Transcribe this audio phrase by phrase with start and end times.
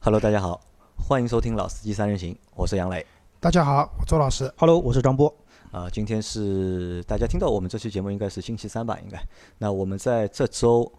[0.00, 0.60] Hello，大家好，
[0.96, 3.04] 欢迎收听《老司机三人行》，我是杨磊。
[3.40, 4.50] 大家好，我周老师。
[4.56, 5.34] Hello，我是张波。
[5.72, 8.96] 啊、今天是大家听到我们这期节目应该是星期三吧？
[9.02, 9.20] 应该。
[9.58, 10.90] 那我们在这周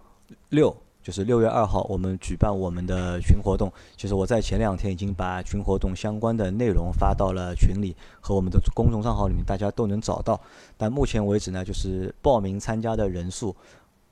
[0.50, 3.72] 六，就是六月二号，我们举办我们的群活动。
[3.96, 10.40] 其实我在前两天已经把群活动相关的内容发到了群里和我们的公众账号里面，大家都能找到。
[10.78, 13.56] 但目前为止呢，就是报名参加的人数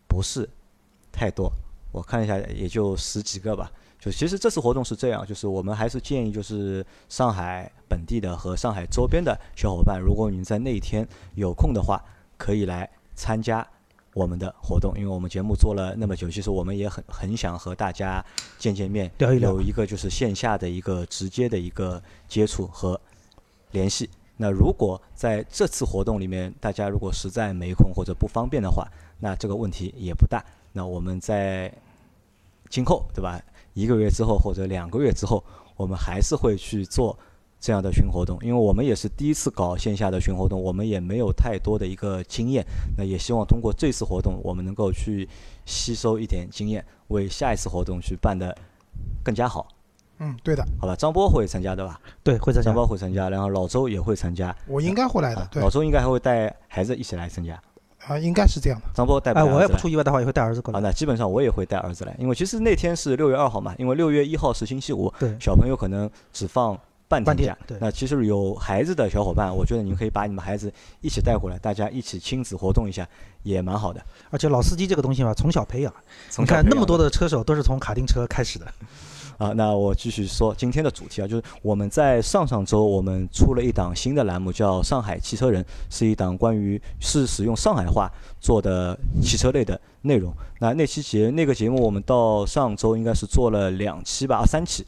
[0.07, 0.49] 不是
[1.11, 1.51] 太多，
[1.91, 3.69] 我看一下也就十几个吧。
[4.07, 12.02] 就其实这次活动是这样，就是我们还是建议就是上海本地的和上海周边的小伙伴，如果你在那一天有空的话，
[12.38, 13.67] 可以来参加
[14.13, 14.93] 我们的活动。
[14.98, 18.23] 因为我们节目做了那么久，其实我们也很很想和大家
[18.57, 22.99] 见见面，聊一聊有一个就是线下的一个直接的一个接触和
[23.71, 24.09] 联系。
[24.37, 28.87] 那如果在这次活动里面，大家如果实在没空或者不方便的话，
[29.20, 30.41] 那这个问题也不大。
[30.71, 31.73] 那我们在
[32.70, 33.41] 今后，对吧？
[33.77, 35.44] 一个月之后或者两个月之后，
[35.76, 37.16] 我们还是会去做
[37.59, 42.66] 这样的群活动，因为我们也是第一次搞线下的群活动，我们也没有太多的一个经验。
[42.98, 45.29] 那也希望通过这次活动，我们能够去
[45.63, 48.51] 吸收一点经验，为下一次活动去办得
[49.24, 49.68] 更加好，
[50.18, 50.96] 嗯，对的，好吧？
[50.96, 52.01] 张波会参加对吧？
[52.23, 52.73] 对，会参加张。
[52.73, 57.62] 波会参加，然后老周也会参加，我应该会来的啊，对老周应该还会带孩子一起来参加。
[58.08, 58.88] 啊，应该是这样的。
[58.94, 60.90] 张波带哎，我也不出意外的话，也会带儿子过好，来。
[60.90, 66.78] 那基本上我也会带儿子来，因为其实那天是六月二号嘛，因为六月一号是星期五，对，小朋友可能只放
[67.08, 67.58] 半半天假。
[67.68, 70.72] 对那其实有孩子的小伙伴，我觉得你们可以把你们孩子
[71.02, 73.08] 一起带过来，大家一起亲子活动一下，
[73.44, 74.02] 也蛮好的。
[74.30, 75.94] 而且老司机这个东西嘛，从小培养。
[76.30, 78.66] 从你看那么多的的车手都是从卡丁车开始的。
[79.38, 90.34] 啊，那我继续说今天的主题啊，就是我们在上上周我们出了一档新的栏目，叫《上海汽车人》，是一档关于是使用上海话做的汽车类的内容。
[90.59, 94.85] 那那期节那个节目，我们到上周应该是做了两期吧，啊三期。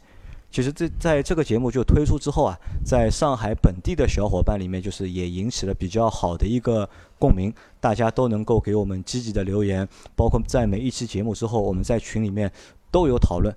[0.50, 6.88] 其实这在这个节目就推出之后啊，在上海本地的小伙伴里面，就是也引起了比较好的一个
[7.20, 12.50] 共鸣，大家都能够给我们积极的留言，包括在每一期节目之后，我们在群里面
[12.90, 13.54] 都有讨论。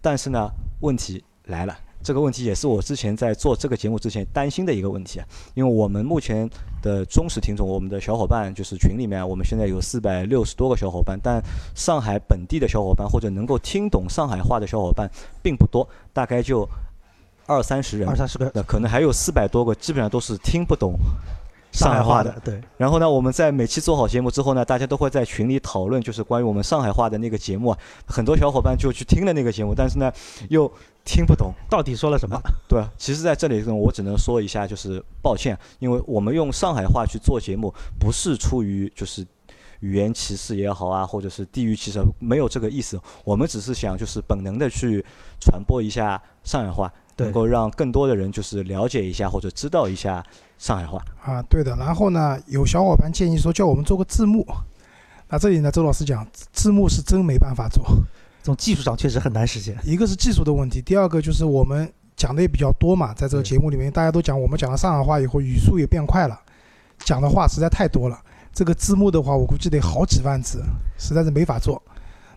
[0.00, 0.50] 但是呢，
[0.80, 6.48] 问题来了，这个问题也是我之前在做这个节目之前担心的一个问题啊，因为我们目前
[6.80, 11.42] 的忠实听众，我们的小伙伴就是群里面，我们现在有四百六十多个小伙伴，但
[11.74, 15.10] 上海本地的小伙伴或者能够听懂上海话的小伙伴
[15.42, 16.68] 并不多，大概就
[17.46, 18.50] 二三十人二，三十个。
[18.54, 20.94] 那可能还有四百多个，基本上都是听不懂
[21.72, 22.40] 上海话的。
[22.44, 27.78] 对，然后呢，我们在每期做好节目之后呢，大家都会在群里讨论，就是关于我们上海话的那个节目啊。
[28.06, 30.12] 很多小伙伴就去听了那个节目，但是呢，
[30.48, 30.70] 又
[31.04, 31.52] 听不懂。
[31.68, 32.40] 到底说了什么？
[32.68, 39.26] 对啊，其实在这里呢，我只能说一下，就是抱歉，因为我们用上海话去做节目，不是出于就是
[39.80, 43.00] 语言歧视也好啊，或者是地域歧视，没有这个意思。
[43.24, 45.04] 我们只是想就是本能的去
[45.40, 50.24] 传播一下上海话，对能够让更多的人就是了解一下或者知道一下
[50.58, 51.02] 上海话。
[51.22, 51.76] 啊，对的。
[51.76, 54.46] 然后呢，有小伙伴建议说叫我们做个字幕。
[55.28, 57.84] 那这里呢，周老师讲，字幕是真没办法做，
[58.42, 59.76] 从技术上确实很难实现。
[59.84, 66.40] 一个是技术的问题，第二个就是我们讲的也比较多嘛，在这个节目里面，大家都讲我们讲了上海话以后，语速也变快了，
[67.04, 68.18] 讲的话实在太多了。
[68.54, 70.62] 这个字幕的话，我估计得好几万字，
[70.96, 71.80] 实在是没法做。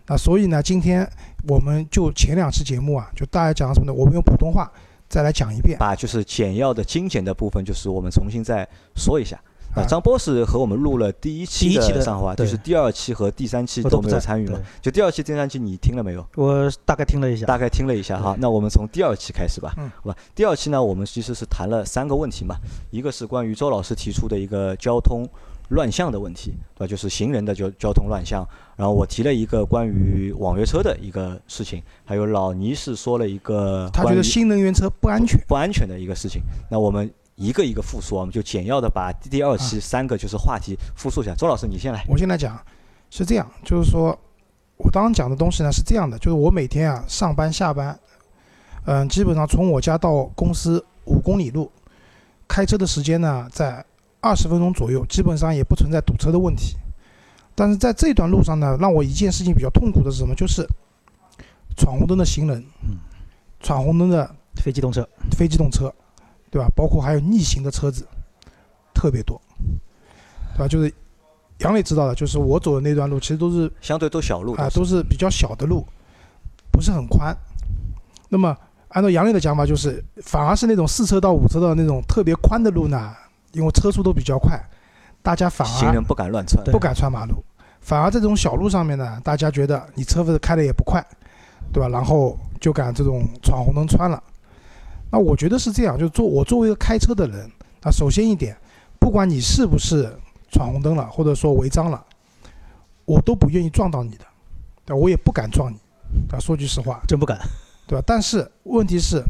[0.06, 1.08] 那所以呢，今天
[1.48, 3.92] 我们就前两期节目啊，就大家讲什么呢？
[3.92, 4.70] 我们用普通话
[5.08, 5.78] 再来讲一遍。
[5.78, 9.40] 把就是简要的精简的部分，就是我们重新再说一下。
[9.74, 14.58] 啊，啊张波是和我们录了第一期第一期的上海话，就是第二期和第三期都没有参与嘛。
[14.82, 16.26] 就第二期、第三期你听了没有？
[16.34, 18.36] 我大概听了一下，大概听了一下哈。
[18.38, 20.16] 那我们从第二期开始吧，嗯好吧？
[20.34, 22.56] 第二期呢，我们其实是谈了三个问题嘛，
[22.90, 25.26] 一个是关于周老师提出的一个交通
[25.72, 26.86] 乱象的问题，对吧？
[26.86, 28.46] 就是行人的交交通乱象。
[28.76, 35.40] 然后我提了一个关于网约车的一个事情，还有老倪是说了一个他觉得新能源车不安全。
[35.46, 36.42] 不安全的一个事情。
[36.70, 41.34] 那我们一个一个复述，我们就简要的把第二期三个就是话题复述一下。
[41.34, 42.04] 周老师，你先来。
[42.08, 42.58] 我先来讲，
[43.10, 44.18] 是这样，就是说
[44.76, 47.98] 我刚刚讲的东西呢是这样的，就是我每天啊上班下班，
[48.84, 51.70] 嗯，基本上从我家到公司五公里路，
[52.48, 53.84] 开车的时间呢在
[54.22, 56.76] 二十分钟左右，基本上也不存在堵车的问题。
[57.54, 60.34] 但是在这段路上呢，让我一件事情比较痛苦的是什么？
[60.34, 60.66] 就是
[61.76, 62.96] 闯红灯的行人，嗯
[63.60, 65.92] 闯红灯的非机动车，非机动车，
[66.50, 66.66] 对吧？
[66.74, 68.06] 包括还有逆行的车子，
[68.94, 69.40] 特别多，
[70.54, 70.68] 对吧？
[70.68, 70.92] 就是
[71.58, 75.86] 杨磊知道的，就是我走的那段路，其实都是相对都小路啊，都是比较小的路，
[76.70, 77.36] 不是很宽。
[78.28, 78.56] 那么
[78.88, 83.14] 按照杨磊的讲法，就是反而是那种四车道、五车道那种特别宽的路呢，
[83.52, 84.60] 因为车速都比较快，
[85.22, 86.62] 大家反而行人不敢乱穿。
[86.64, 87.44] 不敢穿马路。
[87.80, 91.04] 反而这种小路上面呢，大家觉得你车子开的也不快，
[91.72, 91.88] 对吧？
[91.88, 94.22] 然后就敢这种闯红灯穿了。
[95.10, 97.50] 那我觉得是这样，就做我作为一个开车的人，
[97.82, 98.56] 那首先一点，
[98.98, 100.10] 不管你是不是
[100.50, 102.02] 闯红灯了，或者说违章了，
[103.04, 104.24] 我都不愿意撞到你的，
[104.86, 104.96] 对吧？
[104.96, 105.76] 我也不敢撞你，
[106.28, 106.38] 对吧？
[106.38, 107.38] 说句实话，真不敢。
[107.86, 108.04] 对吧？
[108.06, 109.22] 但是问题是，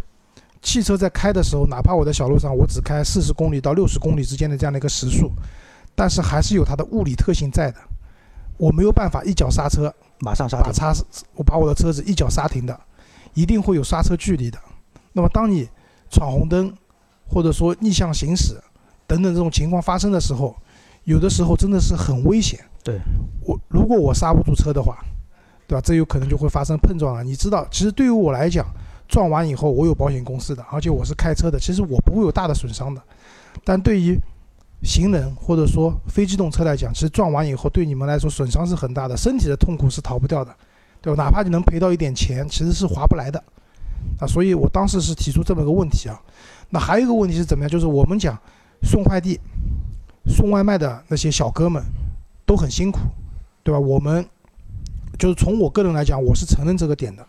[0.62, 5.30] 汽车在开的时候，哪怕我在小路上，我只开四十公里到六十公里之间的这样的一个时速，
[5.94, 7.78] 但是还是有它的物理特性在的。
[8.56, 10.66] 我没有办法一脚刹车，马上刹停。
[10.66, 10.94] 把刹，
[11.34, 12.78] 我把我的车子一脚刹停的，
[13.34, 14.58] 一定会有刹车距离的。
[15.12, 15.68] 那么当你
[16.08, 16.72] 闯红灯，
[17.26, 18.54] 或者说逆向行驶
[19.06, 20.54] 等等这种情况发生的时候，
[21.04, 22.60] 有的时候真的是很危险。
[22.84, 23.00] 对
[23.44, 25.04] 我，如果我刹不住车的话，
[25.66, 25.80] 对吧？
[25.84, 27.24] 这有可能就会发生碰撞了。
[27.24, 28.64] 你知道，其实对于我来讲，
[29.12, 33.02] 撞完以后我有保险公司的，而且我是开车的，其实我不会有大的损伤的。
[33.62, 34.18] 但对于
[34.82, 40.50] 行人或者说非机动车来讲，其实撞完以后对你们来说损伤是很大的，身体的痛苦是逃不掉的，
[41.02, 41.24] 对吧？
[41.24, 43.38] 哪怕你能赔到一点钱，其实是划不来的。
[44.18, 46.18] 啊，所以我当时是提出这么个问题啊。
[46.70, 47.70] 那还有一个问题是怎么样？
[47.70, 48.34] 就是我们讲
[48.82, 49.38] 送快递、
[50.26, 51.84] 送外卖的那些小哥们
[52.46, 53.00] 都很辛苦，
[53.62, 53.78] 对吧？
[53.78, 54.26] 我们
[55.18, 57.22] 就是从我个人来讲，我是承认这个点的，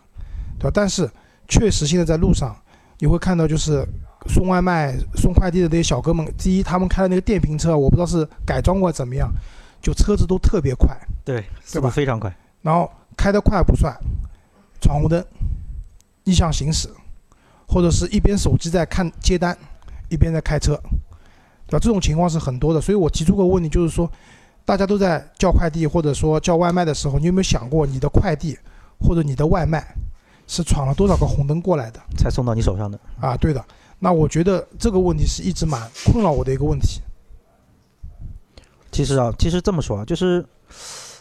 [0.58, 0.70] 对吧？
[0.74, 1.08] 但是
[1.48, 2.56] 确实现在在路上
[2.98, 3.86] 你会看到，就是
[4.26, 9.30] 送外卖、送快递的那些小哥们，第一他们开的那个电瓶车，我不知道是改装过怎么样，
[9.82, 12.34] 就车子都特别快，对，对吧非常快。
[12.62, 13.94] 然后开得快不算，
[14.80, 15.22] 闯红灯、
[16.24, 16.88] 逆向行驶，
[17.68, 19.56] 或者是一边手机在看接单，
[20.08, 20.74] 一边在开车，
[21.66, 21.78] 对吧？
[21.78, 22.80] 这种情况是很多的。
[22.80, 24.10] 所以我提出个问题，就是说，
[24.64, 28.56] 大家都在叫快递或者说叫外卖的时候，你有没有想过，你的快递
[28.98, 29.84] 或者你的外卖
[30.46, 32.00] 是闯了多少个红灯过来的？
[32.16, 32.98] 才送到你手上的。
[33.20, 33.64] 啊，对的。
[33.98, 37.00] 那我觉得这个问题是一直蛮困扰我的一个问题。
[38.92, 40.44] 其实啊，其实这么说啊，就是，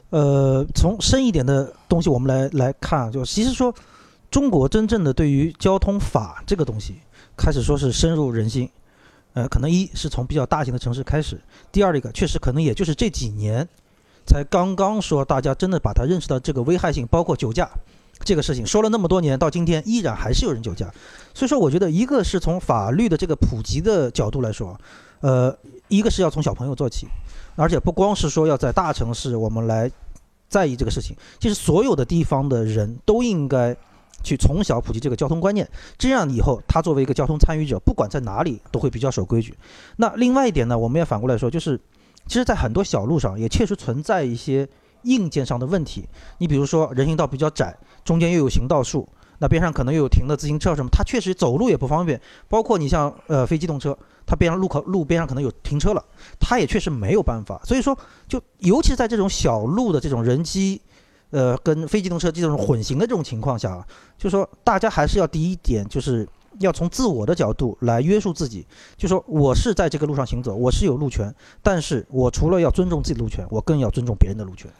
[0.09, 3.73] 呃，从深一点的东西我们来来看啊，就其实说，
[4.29, 6.99] 中国真正的对于交通法这个东西，
[7.35, 8.69] 开始说是深入人心，
[9.33, 11.41] 呃，可能一是从比较大型的城市开始，
[11.71, 13.67] 第二一个确实可能也就是这几年，
[14.25, 17.69] 才刚刚说大家真的把它认识到这个危害性，包括酒驾
[18.23, 20.91] 这个事情，说了那么多年，到今天依然还是有人酒驾，
[21.33, 24.79] 所以说我觉得一个是从法律的这个普及的角度来说，
[25.21, 25.55] 呃，
[25.87, 27.07] 一个是要从小朋友做起。
[27.55, 29.91] 而且不光是说要在大城市我们来
[30.49, 33.77] 在意这个事情，其实所有的地方的人都应该
[34.23, 39.55] 去从小普及这个交通观念，这样以后他作为一个交通参与者，不管在哪里都会比较守规矩。
[39.97, 41.79] 那另外一点呢，我们也反过来说，就是
[42.25, 44.67] 其实，在很多小路上也确实存在一些
[45.03, 46.07] 硬件上的问题。
[46.38, 49.07] 你比如说人行道比较窄，中间又有行道树，
[49.39, 52.19] 那边上可能又有停的自行车什么，它确实走路也不方便。
[52.47, 53.97] 包括你像呃非机动车。
[54.25, 56.01] 它边上路口路边上可能有停车了，
[56.39, 57.59] 它也确实没有办法。
[57.65, 57.94] 所以说，
[58.25, 60.81] 就尤其是在这种小路的这种人机，
[61.31, 63.85] 呃，跟非机动车这种混行的这种情况下啊，
[64.17, 66.25] 就说大家还是要第一点，就是
[66.59, 68.65] 要从自我的角度来约束自己。
[68.95, 74.71] 就说我是在这个路上行走，我是有路权，但是我除了要尊重自己路权，我更要尊重别人的路权。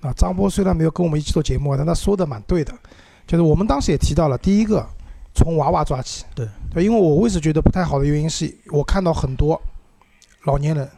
[0.00, 2.72] 啊，张波虽然没有跟我们一起做节目，但他说的蛮对的，
[3.26, 4.86] 就是我们当时也提到了，第一个。
[5.34, 9.60] 从娃娃抓起，对对，因为我为什么觉得不太好的原因是我看到很多
[10.46, 10.88] 老年人，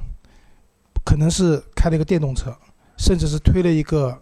[1.05, 2.50] 可能是开了一个电动车，
[2.97, 4.19] 甚至是推了一个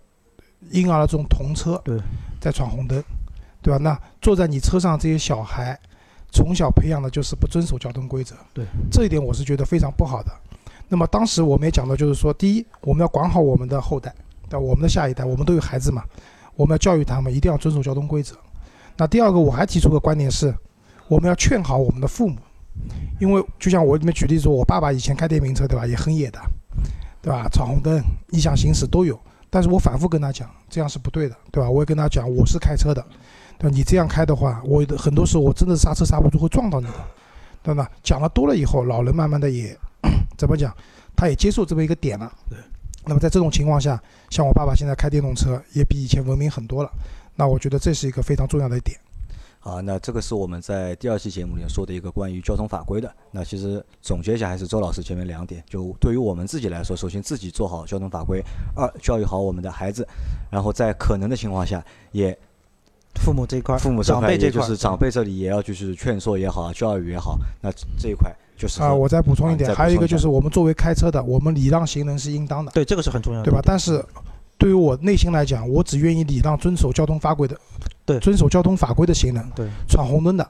[0.73, 1.97] 婴儿的这种童车，对，
[2.41, 3.01] 在闯红灯，
[3.63, 3.79] 对吧？
[3.79, 5.79] 那坐在你车上这些小孩，
[6.33, 10.33] 从小培养的就是不遵守交通规则，对，这一点我是觉得非常不好的。
[10.89, 14.13] 那么当时我们也讲到，就是说，第一，我们要管好我们的后代，
[14.49, 16.03] 对我们的下一代，我们都有孩子嘛，
[16.57, 18.37] 我们要教育他们一定要遵守交通规则。
[18.97, 20.53] 那第二个，我还提出个观点是，
[21.07, 22.37] 我们要劝好我们的父母，
[23.21, 26.41] 因为就像我里面举例说，我爸爸以前开电瓶车，对吧，也很野的，
[27.23, 27.49] 对吧？
[27.53, 29.17] 闯红灯、逆向行驶都有，
[29.51, 31.71] 但是我反复跟他讲，这样是不对的，对吧？
[31.71, 33.05] 我也跟他讲，我是开车的，
[33.59, 33.71] 对？
[33.71, 36.95] 你这样开的话，我很多时候我真的刹车刹不住，会撞到你的，
[37.63, 37.89] 对吧？
[38.03, 39.79] 讲了多了以后，老人慢慢的也
[40.37, 40.75] 怎么讲，
[41.15, 42.33] 他也接受这么一个点了。
[42.51, 42.59] 对。
[43.09, 46.91] 那么在这种情况下，像我爸爸现在开电动车，也比以前文明很多了。
[47.35, 48.99] 那我觉得这是一个非常重要的一点。
[49.61, 53.13] 好，那这个是我们在第二期节目里面说的一个关于交通法规的。
[53.31, 55.65] 那其实总结一下，还是周老师前面两点。
[55.67, 58.41] 就对于我们自己来说，首先自己做好交通法规；
[58.77, 60.05] 二，教育好我们的孩子；
[60.51, 62.37] 然后在可能的情况下，也
[63.17, 67.39] 父母这一块，父母长辈这块，就是长辈这里也要就是劝说也好，教育也好。
[67.61, 72.73] 那这一块就是啊，我再补充一点，还有一个就是我们作为开车的，我们礼让行人是应当的。
[72.73, 73.61] 对，这个是很重要的，对吧？
[73.65, 74.05] 但是。
[74.61, 77.57] 对于我内心来讲，我只愿意礼让遵守交通法规的，
[78.05, 80.45] 对，遵守交通法规的行人，对，闯红灯的，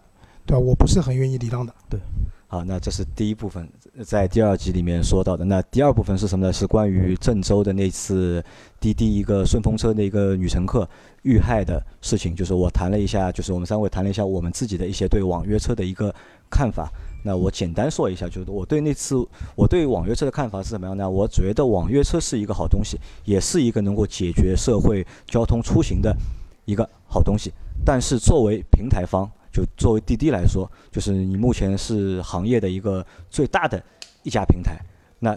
[0.47, 0.59] 对吧？
[0.59, 1.75] 我不是很愿意礼让的。
[1.91, 2.01] 对，
[2.47, 3.69] 好，那这是第一部分，
[4.07, 5.45] 在第二集里面说到的。
[5.45, 6.51] 那第二部分是什么呢？
[6.51, 8.43] 是关于郑州的那次
[8.81, 10.89] 滴滴一个顺风车的一个女乘客
[11.25, 12.35] 遇害的事情。
[12.35, 16.15] 就是我谈了一下，就是我们三位谈了一下我们自己的一些对网约车的一个
[16.49, 16.91] 看法。
[17.23, 19.17] 那我简单说一下，就是我对那次
[19.57, 21.09] 我对网约车的看法是什么样呢？
[21.09, 26.17] 我觉得网约车是一个好东西，也是一个能够解决社会交通出行的
[26.65, 27.53] 一个好东西。
[27.85, 33.83] 但是作为平台方，就作为滴滴来说，就是你目前是行业的一个最大的
[34.23, 34.79] 一家平台，
[35.19, 35.37] 那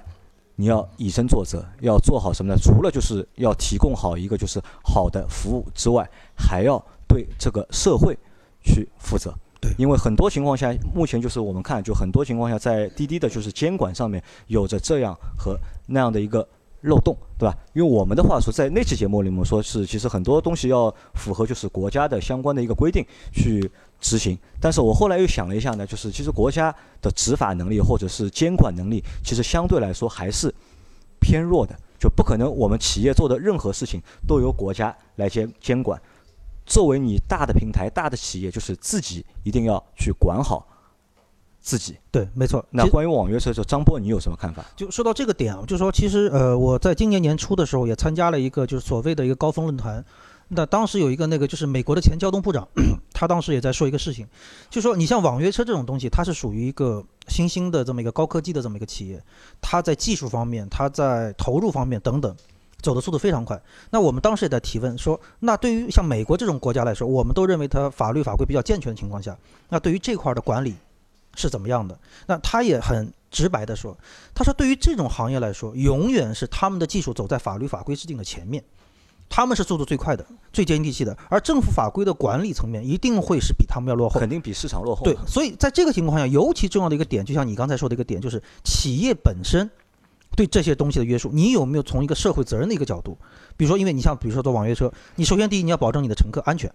[0.56, 2.60] 你要以身作则，要做好什么呢？
[2.62, 8.18] 除了就是要提供好一个就是好的服务之外，还要对这个社会
[8.64, 9.34] 去负责。
[9.62, 16.46] 对，因为很多情况下，目前就是我们看，就很多情况下，在滴滴的就是监管上面有着这样和那样的一个
[16.82, 17.56] 漏洞，对吧？
[17.74, 24.36] 因为我们的话说，在那期节目里面说是，其实很多东西要符合就是国家的相关的一个规定去执行。
[24.60, 30.52] 但是我后来又想了一下呢，就是其实国家的执法能力或者是监管能力，其实相对来说还是
[31.20, 36.02] 偏弱的，就不可能我们企业做的任何事情都由国家来监监管。
[36.66, 40.66] 作为你大的平台、大的企业，就是自己一定要去管好
[41.60, 41.98] 自己。
[42.12, 42.64] 对，没错。
[42.72, 44.64] 那关于网约车，就张波，你有什么看法？
[44.76, 50.04] 就说到这个点啊，就是说，其实呃，我在今年年初的时候也参加了一个就是所谓的一个高峰论坛。
[50.54, 52.68] 那当时有一个那个就是美国的前交通部长，
[53.14, 54.28] 他当时也在说一个事情，
[54.70, 59.24] 就说你像网约车这种东西，它是属于一个新兴的这么一个高科技的这么一个企业，
[59.62, 62.36] 它在技术方面、它在投入方面等等，
[62.82, 63.62] 走的速度非常快。
[63.90, 69.38] 那我们当时也在提问说，那对于像美国这种国家来说，我们都认为它法律法规比较健全的情况下，
[69.70, 70.76] 那对于这块儿的管理
[71.36, 71.98] 是怎么样的？
[72.28, 73.98] 那他也很直白的说，
[74.34, 78.62] 他说对于这种行业来说，永远是他们的技术走在法律法规制定的前面，
[79.30, 84.20] 他们是速度最快的、最接地气的，而政府法规的管理层面一定会是比他们要落后。
[84.20, 85.06] 肯定比市场落后。
[85.06, 89.70] 对，所以在这个情况下，尤其重要的一个点，就像你刚才说的一个点，就是企业本身
[90.36, 93.18] 对这些东西的约束，你有没有从一个社会责任的一个角度，
[93.58, 96.72] 比如说，因为你像比如说做网约车，你首先第一你要保证你的乘客安全，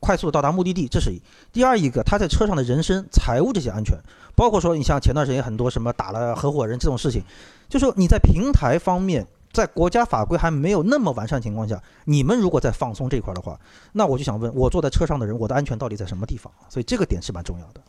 [0.00, 1.18] 快速的到达目的地，这是一；
[1.52, 3.98] 第二一个他在车上的人身、财务这些安全，
[4.34, 7.22] 包括说你像前段时间很多什么打了合伙人这种事情，
[7.68, 9.26] 就说你在平台方面。
[9.52, 13.60] 在国家法规还没有那么完善情况下，你们如果在放松这块的话，
[13.92, 16.50] 那我就想问，我坐在车上的人，我的安全到底在什么地方？
[16.70, 17.82] 所以这个点是蛮重要的。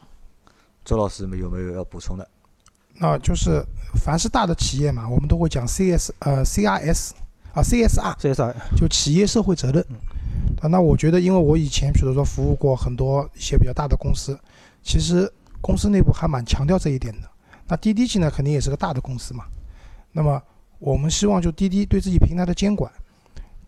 [0.83, 2.27] 周老师有没有要补充的？
[2.99, 3.63] 那就是
[3.95, 7.11] 凡是大的企业嘛，我们都会讲 CS 呃 CRS
[7.53, 9.97] 啊 CSR，CSR 就企业社会责任嗯。
[10.61, 14.37] 啊，那我觉得，因为我以前比如说服务过很多一些比较大的公司，
[14.81, 15.31] 其实
[15.61, 17.29] 公司内部还蛮强调这一点的。
[17.67, 19.45] 那滴滴现在肯定也是个大的公司嘛，
[20.11, 20.41] 那么
[20.79, 22.91] 我们希望就滴滴对自己平台的监管，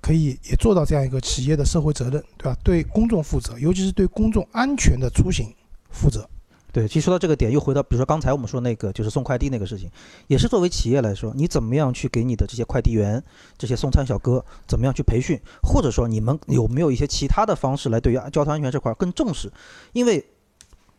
[0.02, 2.58] 可以也做到这样一个企业的社会责任，对吧？
[2.64, 5.54] 对公众负责，尤其是对公众安全的出行
[5.90, 6.28] 负责。
[6.76, 9.90] 对，其实说到这个点，又回到比如说刚才我们说那个就是送快递那个事情，
[10.28, 13.24] 也是作为企业来说，你怎么样去给你的这些快递员、
[13.58, 19.50] 这些送餐小哥怎么样去培训，或者说你们有没有一些其他的方式来对于交通安全这块儿更重视？
[19.94, 20.22] 因为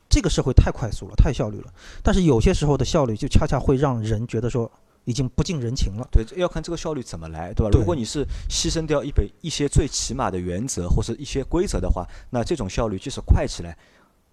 [0.09, 1.71] 这个社会太快速了，太效率了，
[2.03, 4.73] 但是有些时候的效率就恰恰会让人觉得说
[5.05, 6.09] 已经不近人情了。
[6.11, 7.71] 对，要看这个效率怎么来，对吧？
[7.71, 13.77] 对如果你是牺牲掉一本一些最起码的原则或是一些规则的话，那这种效率即使快起来，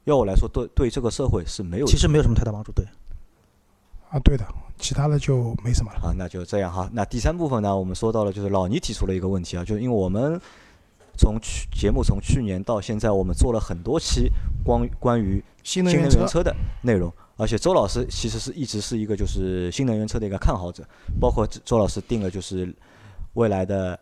[0.06, 2.72] 要我来说，对对这个社会是没有其实没有什么太大帮助。
[2.74, 2.86] 对，
[4.10, 4.46] 啊，对的，
[4.78, 6.00] 其他的就没什么了。
[6.00, 6.90] 啊，那就这样哈。
[6.92, 10.40] 那第三部分呢，我们说到了，就是老倪提出了一个问题啊，就是因为我们
[11.18, 14.30] 从去节目从去年到现在，我们做了很多期
[14.66, 20.84] 关关于新能源车新能源，车的内容，而且周老师其实是一直是一个就是新能源车的一个看好者，
[21.20, 22.74] 包括周老师定了就是
[23.34, 23.98] 未来的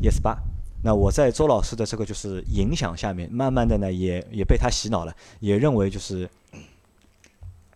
[0.00, 0.38] ES 八。
[0.84, 6.28] 那我在周老师的这个就是影响下面，慢慢的呢也也被他洗脑了，也认为就是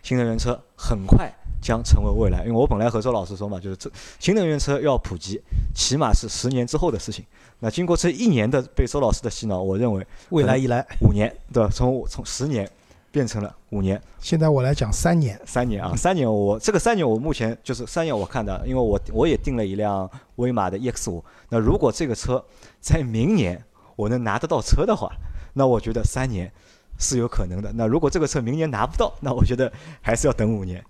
[0.03, 1.33] 新能源车很快
[1.63, 2.45] 将成为未来。
[2.45, 5.41] 因为我本来和周老师说嘛，就是这新能源车要普及，
[5.75, 7.25] 起码是十年之后的事情。
[7.61, 11.71] 那经过这一年的被周老师的洗脑，我认为未来一来，五年，对吧？
[11.73, 12.69] 从从十年
[13.17, 21.25] 变成了五年、现在我来讲三年，三年啊，三年我这个三年我目前就是三年我看的，因为我我也订了一辆威马的 EX 五。
[21.49, 22.45] 那如果这个车
[22.79, 23.59] 在明年
[23.97, 25.11] 我能拿得到车的话，
[25.55, 26.53] 那我觉得三年
[26.99, 27.73] 是有可能的。
[27.73, 30.85] 那如果这个车明年拿不到，那我觉得还是要等五年。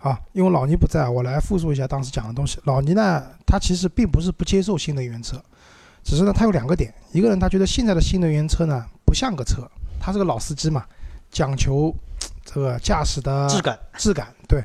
[0.00, 2.60] 啊，因为老倪不在，我来复述一下当时讲的东西。
[2.64, 5.42] 老倪呢，他其实并不是不接受新能源车，
[6.04, 6.92] 只是呢，他有两个点。
[7.12, 9.66] 一个人他觉得现在的新能源车呢不像个车，
[9.98, 10.84] 他是个老司机嘛，
[11.32, 11.92] 讲求
[12.44, 13.76] 这个驾驶的质感。
[13.96, 14.28] 质感。
[14.46, 14.62] 对，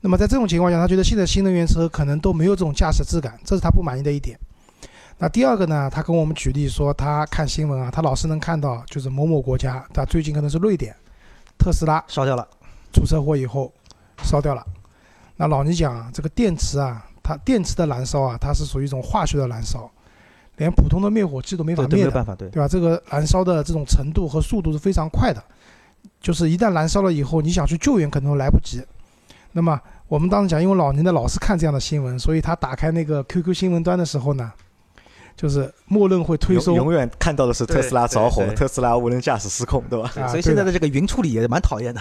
[0.00, 4.38] 那么在这种情况下，他觉得现在新能源车可能都没有这种驾驶质感，这是他不满意的一点。
[5.18, 10.94] 那第二个呢，他跟我们举例说，他看新闻啊，他老是能看到就是某某国家，他最近可能是瑞典，
[11.58, 12.46] 特斯拉烧掉了，
[12.92, 13.72] 出车祸以后
[14.22, 14.64] 烧掉了。
[15.36, 19.90] 那老倪讲啊，这个电池啊，它电池的燃烧啊，它是属于一种化学的燃烧，
[20.56, 22.68] 连普通的灭火器都没法灭的，有办法，对，对吧？
[22.68, 25.42] 这个燃烧的这种程度和速度是非常快的，
[26.20, 28.82] 就是一旦燃烧了以后，你想去救援可能都来不及。
[29.52, 34.52] 那么我们当时讲，因为老年的老是看这样的新闻，所以他打开那个 QQ 新闻端的时候呢，
[35.36, 40.10] 就是默认会推送永永远看到的是特斯拉着火特斯拉无人驾驶失控，对吧？
[40.20, 42.00] 啊所以现在的这个云处理也蛮讨厌的。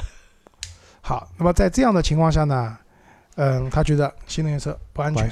[1.02, 2.78] 好，那么在这样的情况下呢，
[3.36, 5.30] 嗯，他觉得新能源车不安全，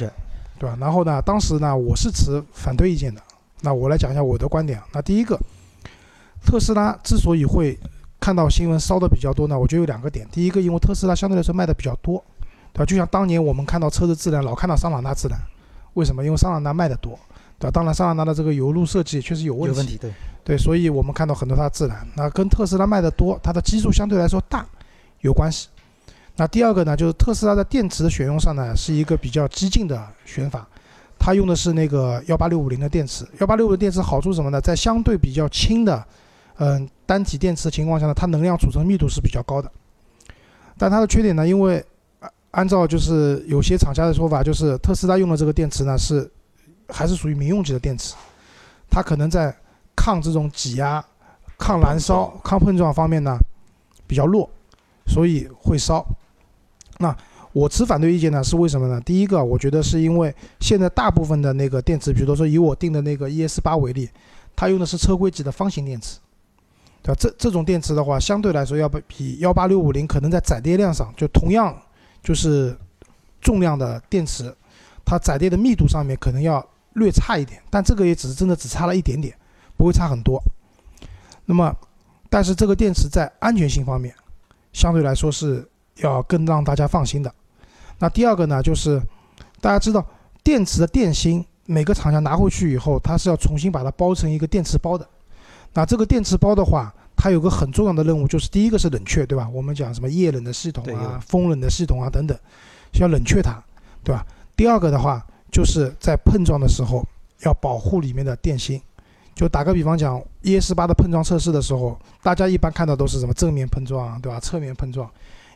[0.60, 0.78] 对吧？
[0.80, 3.22] 然后呢，当时呢，我是持反对意见的。
[3.62, 4.86] 那我来讲一下我的观点啊。
[4.92, 5.40] 那第一个，
[6.46, 7.80] 特斯拉之所以会
[8.22, 10.26] 看到新闻烧的比较多呢，我觉得有两个点。
[10.32, 12.24] 第一个，因为特斯拉相对来说卖的比较多，
[12.72, 12.86] 对吧？
[12.86, 15.38] 就像当年我们看到车子自燃，老看到桑塔纳自燃，
[15.96, 16.24] 为什么？
[16.24, 17.20] 因为桑塔纳卖的多，
[17.58, 17.72] 对吧？
[17.72, 20.14] 当然，桑塔纳的这个油路设计确实有问题，有问题，对，
[20.44, 24.64] 对，所以我们看到很多它自燃，那跟特斯拉卖的多，它的基数相对来说大
[25.22, 25.68] 有关系。
[26.36, 30.68] 那第二个呢，就是特斯拉在电池的选用上呢，是一个比较激进的选法，
[31.18, 33.28] 它用的是那个幺八六五零的电池。
[33.40, 34.62] 幺八六五的电池好处是什么呢？
[34.62, 36.04] 在相对比较轻的，
[36.64, 39.72] 嗯、单体电池的情况下呢，它能量储存密度是比较高的。
[40.78, 41.84] 但它的缺点呢，因为
[42.20, 46.30] 呃按照就是有些厂家的说法，就是特斯拉用的这个电池呢是
[46.88, 48.14] 还是属于民用级的电池，
[48.92, 49.52] 它可能在
[49.96, 51.04] 抗这种挤压、
[51.58, 53.36] 抗燃烧、抗碰撞方面呢
[54.06, 54.48] 比较弱，
[55.08, 56.06] 所以会烧。
[57.00, 57.16] 那
[57.54, 59.02] 我持反对意见呢，是为什么呢？
[59.02, 64.08] 第一个，我觉得是因为现在大部分的那个电池，比如说以我定的那个 ES 八为例，
[64.56, 66.20] 它用的是车规级的方形电池，
[67.04, 67.18] 对吧？
[67.20, 71.76] 这这种电池的话，相对来说要比比幺八六五零可能在载电量上，就同样
[72.22, 72.78] 就是
[73.42, 74.56] 重量的电池，
[75.04, 79.36] 它载电的密度上面可能要略差一点，但这个也只是真的只差了一点点，
[79.76, 80.42] 不会差很多。
[81.46, 81.76] 那么，
[82.30, 84.14] 但是这个电池在安全性方面，
[84.72, 85.68] 相对来说是
[85.98, 87.34] 要更让大家放心的。
[87.98, 89.02] 那第二个呢，就是
[89.60, 90.06] 大家知道
[90.44, 95.08] 电池的电芯，每个厂家拿回去以后，它是要重新把它包成一个电池包的。
[95.74, 99.48] 那这个电池包的话，它有个很重要的任务，就是第一个是冷却，对吧？
[99.54, 102.38] 我们讲什么液冷的系统啊、风冷的系统啊等等，
[102.92, 103.64] 需要冷却它，
[104.04, 104.26] 对吧？
[104.56, 107.06] 第二个的话，就是在碰撞的时候
[107.44, 108.82] 要保护里面的电芯。
[109.34, 114.40] 就打个比方讲，ES 八的碰撞测试的时候，大家一般看到都是什么正面碰撞啊，对吧？
[114.40, 115.10] 侧面碰撞。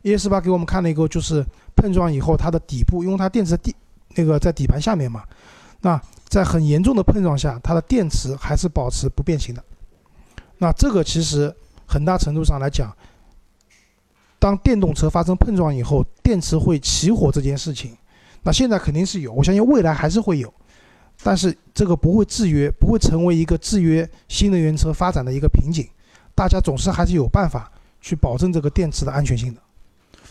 [0.04, 3.75] ES 八给我们看了一个，就是碰撞以后它的底部，因为它电池的底
[4.15, 5.23] 那个在底盘下面嘛，
[5.82, 9.63] 那在很严重的碰撞下，它的电池还是保持不变形的。
[10.57, 11.53] 那这个其实
[11.85, 12.95] 很大程度上来讲，
[14.39, 17.95] 当电动车发生碰撞以后，电池会起火这件事情，
[18.43, 20.53] 那现在肯定是有，我相信未来还是会有，
[21.23, 25.87] 但是这个不会制约，不会成为一个制约新能源车发展的一个瓶颈，
[26.33, 29.61] 大家总是还是有办法去保证这个电池的安全性的。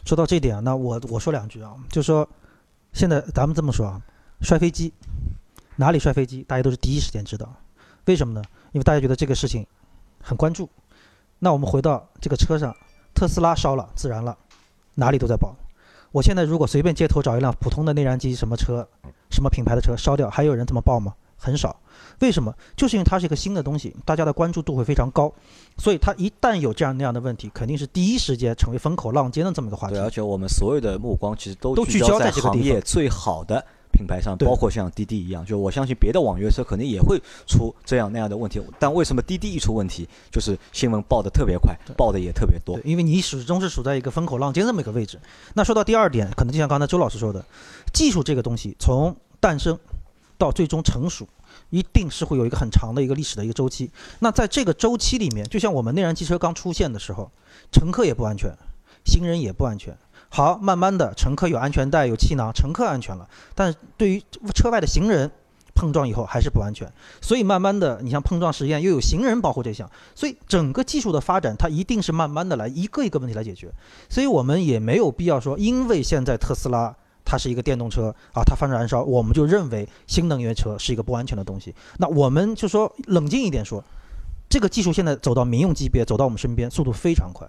[0.04, 2.28] 说到这点啊，那我我说两句啊，就说
[2.92, 4.00] 现在咱们这么说啊，
[4.40, 4.92] 摔飞机，
[5.76, 7.52] 哪里摔飞机，大家都是第一时间知道，
[8.04, 8.42] 为什么呢？
[8.72, 9.66] 因为大家觉得这个事情
[10.24, 10.68] 很关注。
[11.38, 12.74] 那我们回到这个车上，
[13.14, 14.36] 特斯拉烧了，自燃了，
[14.94, 15.54] 哪里都在报。
[16.10, 18.88] 我现在如果随便街头找一辆普通的内燃机什么车，
[19.30, 21.12] 什么品牌的车烧掉，还有人这么报吗？
[21.36, 21.76] 很少。
[22.20, 22.54] 为什么？
[22.76, 25.30] 就是因为它是一个新的东西，大家的关注度会非常高，
[25.76, 30.02] 所以它一旦有这样那样的问题，肯定是第一时间成为风口浪尖的这么一个话题对，。
[30.02, 33.62] 而且我们所有的目光其实都都聚焦在这个地方行业最好的
[33.94, 35.46] 品牌上，包括像滴滴一样。
[35.46, 42.78] 就我相信别的网约车肯定也会出这样那样的问题，但为什么滴滴一出问题，就是新闻报的特别快，报的也特别多，？
[42.84, 45.20] 因为你始终是处在一个风口浪尖这么一个位置。
[45.54, 47.44] 那说到第二点，可能就像刚才周老师说的，
[47.92, 49.78] 技术这个东西从诞生
[50.36, 51.26] 到最终成熟，
[51.70, 53.90] 一定是会有一个很长的一个历史的一个周期。
[54.18, 57.30] 那在这个周期里面，就像我们内燃机车刚出现的时候，
[57.70, 58.50] 乘客也不安全，
[59.04, 59.96] 行人也不安全。
[60.34, 64.20] 好，慢慢的，乘客有安全带、有气囊，乘客安全了，但是对于
[64.52, 65.30] 车外的行人，
[65.76, 66.92] 碰撞以后还是不安全。
[67.22, 73.72] 所以慢慢的，你像碰撞实验又有行人保护这项，所以整个技术的发展，它一定是慢慢的来一个一个问题来解决。
[74.08, 76.92] 所以我们也没有必要说，因为现在特斯拉
[77.24, 81.72] 它是一个电动车啊，它发生燃烧，我们就认为新能源车是一个不安全的东西。
[81.98, 83.80] 那我们就说冷静一点说，
[84.48, 87.48] 这个技术现在走到民用级别，走到我们身边，速度非常快，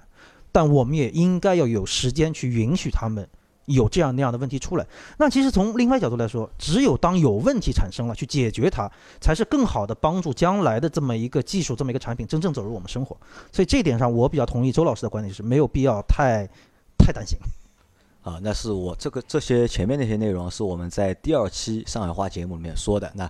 [0.56, 3.28] 但我们也应该要有时间去允许他们。
[3.66, 4.86] 有这样那样的问题出来，
[5.18, 8.88] 那其实从另外角度来说，只有当有问题产生了，去解决它，
[9.20, 13.18] 才是更好的帮助将来的这么一个技术、这么一个产品真正走入我们生活。
[13.52, 16.48] 所以这一点上，我比较同意周老师的观点，就是没有必要太
[16.96, 17.40] 太担心。
[18.22, 23.12] 啊，那是我这个这些前面那些内容是我们在第二期上海话节目里面说的。
[23.16, 23.28] 那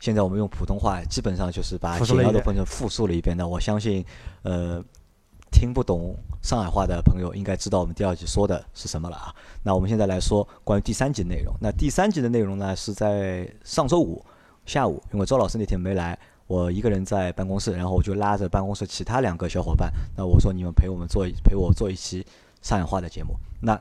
[0.00, 3.36] 现在我们用普通话，基本上就是把简要的部分复述了一遍。
[3.36, 4.04] 那我相信，
[4.42, 4.82] 呃，
[5.50, 9.34] 听不懂上海话的朋友应该知道我们第二集说的是什么了啊。
[9.62, 11.54] 那我们现在来说关于第三集的内容。
[11.60, 14.24] 那第三集的内容呢，是在上周五
[14.66, 22.24] 下午，因为周老师那天没来，我一个人在办公室，然后我就拉着办公室其他两个小伙伴，那我说你们陪我们做陪我做一期
[22.62, 23.34] 上海话的节目。
[23.60, 23.80] 那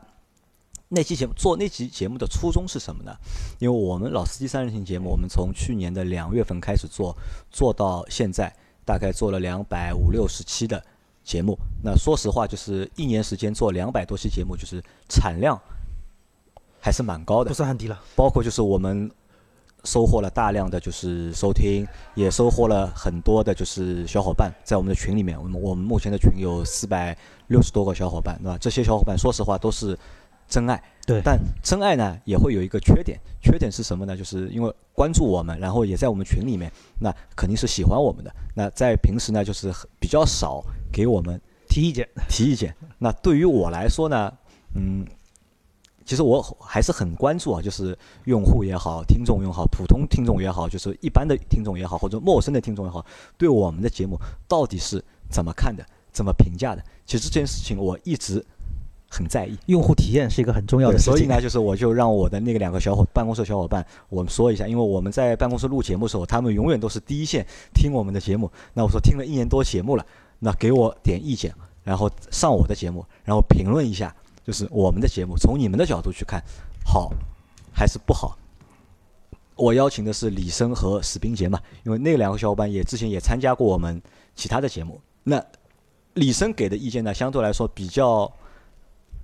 [0.92, 3.16] 那期节目做那期节目的初衷是什么呢？
[3.60, 7.16] 因为我们老司机三人行节目，我们从去年的两月份开始做，
[7.52, 8.52] 做到现在
[8.84, 10.84] 大概做了两百五六十期的
[11.30, 11.56] 节目。
[11.84, 15.60] 那说实话，就是一年时间做两百多期节目，就是产量
[16.82, 18.00] 还是蛮高的不，算很低了。
[18.16, 19.10] 包括就是我们
[19.84, 25.40] 收获了大量的就是收听，也收获了很多的就是小伙伴在我们的群里面。
[25.40, 27.16] 我们我们目前的群有四百
[27.48, 28.58] 六十多个小伙伴，对吧？
[28.60, 29.96] 这些小伙伴说实话都是
[30.50, 30.84] 真爱。
[31.06, 34.18] 对，但真爱呢也会有一个缺点，缺点是什么呢？
[34.18, 38.32] 就是因为关注我们，然后也在我们群里面，那肯定是喜欢我们的。
[38.54, 42.08] 那在平时呢，就是比较少给我们提意见。
[42.28, 42.76] 提意见。
[42.98, 44.32] 那对于我来说呢，
[44.76, 45.04] 嗯，
[46.06, 53.04] 其实我还是很关注啊，就是用户也好，听众也好，普通听众也好，就是一般的听众也好，或者陌生的听众也好，
[53.38, 54.16] 对我们的节目
[54.48, 56.84] 到底是怎么看的，怎么评价的？
[57.08, 58.46] 其实这件事情我一直
[59.10, 59.58] 很在意。
[59.66, 61.14] 用户体验是一个很重要的，事情。
[61.14, 68.50] 所以呢，就是我就让我的那个两个小伙办公室的小伙伴，我们说一下，因为我们在办公室录节目的时候，他们永远都是第一线听我们的节目。
[68.74, 70.06] 那我说听了一年多节目了，
[70.40, 76.44] 那给我点意见，然后上我的节目，然后评论一下，就是我们的节目从你们的角度去看，
[76.86, 77.12] 好
[77.74, 78.38] 还是不好。
[79.56, 84.02] 我邀请的是李生和史冰杰嘛，因为那两个小伙伴也之前也参加过我们
[84.34, 85.02] 其他的节目。
[85.24, 85.44] 那
[86.14, 88.32] 李生给的意见呢，相对来说比较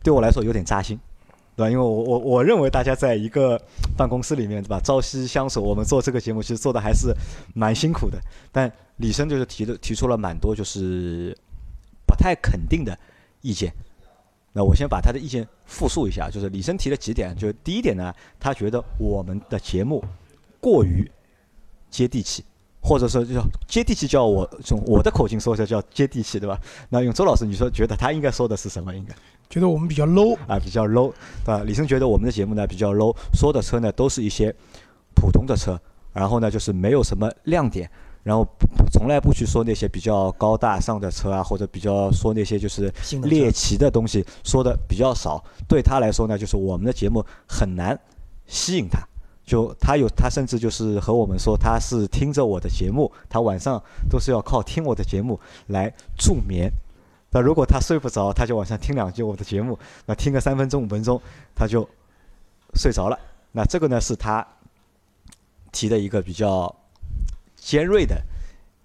[0.06, 1.00] 对我来说有点扎心，
[1.56, 1.70] 对吧？
[1.72, 3.60] 因为我我我认为大家在一个
[3.98, 4.80] 办公室里面，对吧？
[4.80, 7.12] 朝夕相守，我们做这个节目其实做的还是
[7.56, 8.20] 蛮辛苦的。
[8.52, 11.36] 但李生就是提的提出了蛮多就是
[12.06, 12.96] 不太肯定的
[13.42, 13.74] 意见。
[14.54, 20.04] 那我先把他的意见复述一下，就是李生提了几点，就是第一点呢，他觉得我们的节目
[20.62, 21.10] 过于
[21.90, 22.46] 接地气，
[22.80, 26.62] 或者说叫接地气，叫我从我的口径说一下叫接地气，对吧？
[26.90, 28.96] 那用周老师，你说觉得他应该说的是什么？
[28.96, 29.16] 应该？
[29.50, 31.12] 觉得我们比较 low，啊，比较 low，
[31.44, 31.64] 对吧？
[31.66, 34.54] 李生觉得我们的节目呢比较 low，说的车呢都是一些
[35.16, 35.80] 普通的车，
[36.14, 37.90] 然后呢就是没有什么亮点，
[38.24, 38.46] 然后
[38.92, 42.92] 从来不去说那些比较高大上的车啊，或者比较说那些就是
[43.24, 45.44] 猎奇的东西，说的比较少。
[45.68, 47.98] 对他来说呢，就是我们的节目很难
[48.48, 49.00] 吸引他。
[49.46, 53.80] 就他有，他甚至就是和我们说，他是听着我的节目，他晚上
[54.10, 56.68] 都是要靠听我的节目来助眠。
[57.36, 61.22] 那如果他睡不着，他就晚上听两句我的节目，那听个三分钟五分钟，
[61.54, 61.86] 他就
[62.76, 63.20] 睡着了。
[63.52, 64.48] 那这个呢是他
[65.70, 66.74] 提的一个比较
[67.58, 68.16] 尖锐的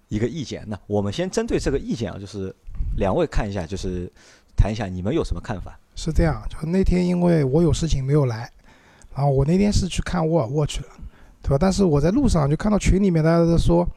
[0.09, 0.65] 一个意见。
[0.67, 2.53] 那我们先针对这个意见啊，就是
[2.97, 4.11] 两位看一下，就是
[4.57, 5.79] 谈一下你们有什么看法？
[5.95, 8.51] 是这样，就那天因为我有事情没有来，
[9.15, 10.89] 然后我那天是去看沃尔沃去了，
[11.41, 11.57] 对吧？
[11.57, 13.87] 但是我在路上就看到群里面大家都说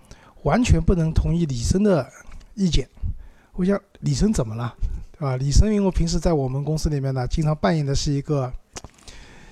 [0.45, 2.09] 完全不能同意李生的
[2.55, 2.89] 意见。
[3.55, 4.75] 我想李生怎么了，
[5.13, 5.37] 对吧？
[5.37, 8.53] 李生因为平时在我们公司里面呢，经常扮演的是一个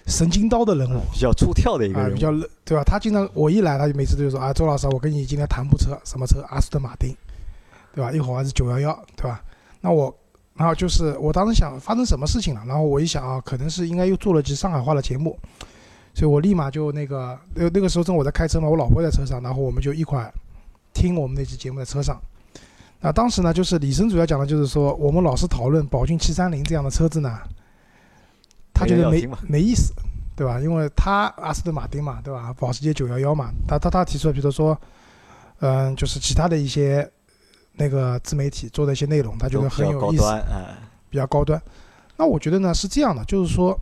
[0.06, 2.32] 神经刀的人物，比较出挑的一个啊，人物，比较
[2.64, 2.82] 对吧？
[2.82, 6.42] 他经常我一来，他就每次都说啊，周老师，我跟你今天谈部车，什么车？
[6.48, 7.16] 阿斯顿马丁，
[7.94, 8.10] 对吧？
[8.10, 9.40] 一会儿还是九幺幺，对吧？
[9.80, 10.12] 那我，
[10.54, 15.38] 然后就是我当时想发生什么事情了，然后我一想啊，可能是应该又做了集上海话的节目，
[16.12, 20.28] 所以我立马就那个那那个时候正我在开车嘛，我老婆在车上，然后我们就一块
[20.92, 22.20] 听我们那期节目在车上。
[23.04, 27.36] 那当时呢，就是李生主要讲的就是说，我们老是讨论宝骏七三零这样的车子呢，
[28.72, 29.92] 他觉得没没意思，
[30.36, 30.60] 对吧？
[30.60, 32.54] 因为他阿斯顿马丁嘛，对吧？
[32.58, 34.80] 保时捷九幺幺嘛，他他他提出了，比如说，
[35.58, 37.10] 嗯、就是其他的一些
[37.72, 40.78] 那个自媒体做的一些内容，他觉得很有意思，啊，
[41.10, 41.60] 比较高端。
[42.16, 43.76] 那我觉得呢是这样的，就是说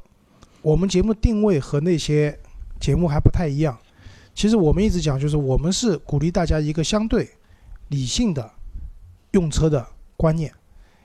[0.62, 2.38] 我们节目定位和那些
[2.80, 3.76] 节目还不太一样。
[4.35, 7.28] 其实我们一直讲，就是我们是鼓励大家一个相对
[7.88, 8.50] 理性的
[9.32, 10.52] 用车的观念，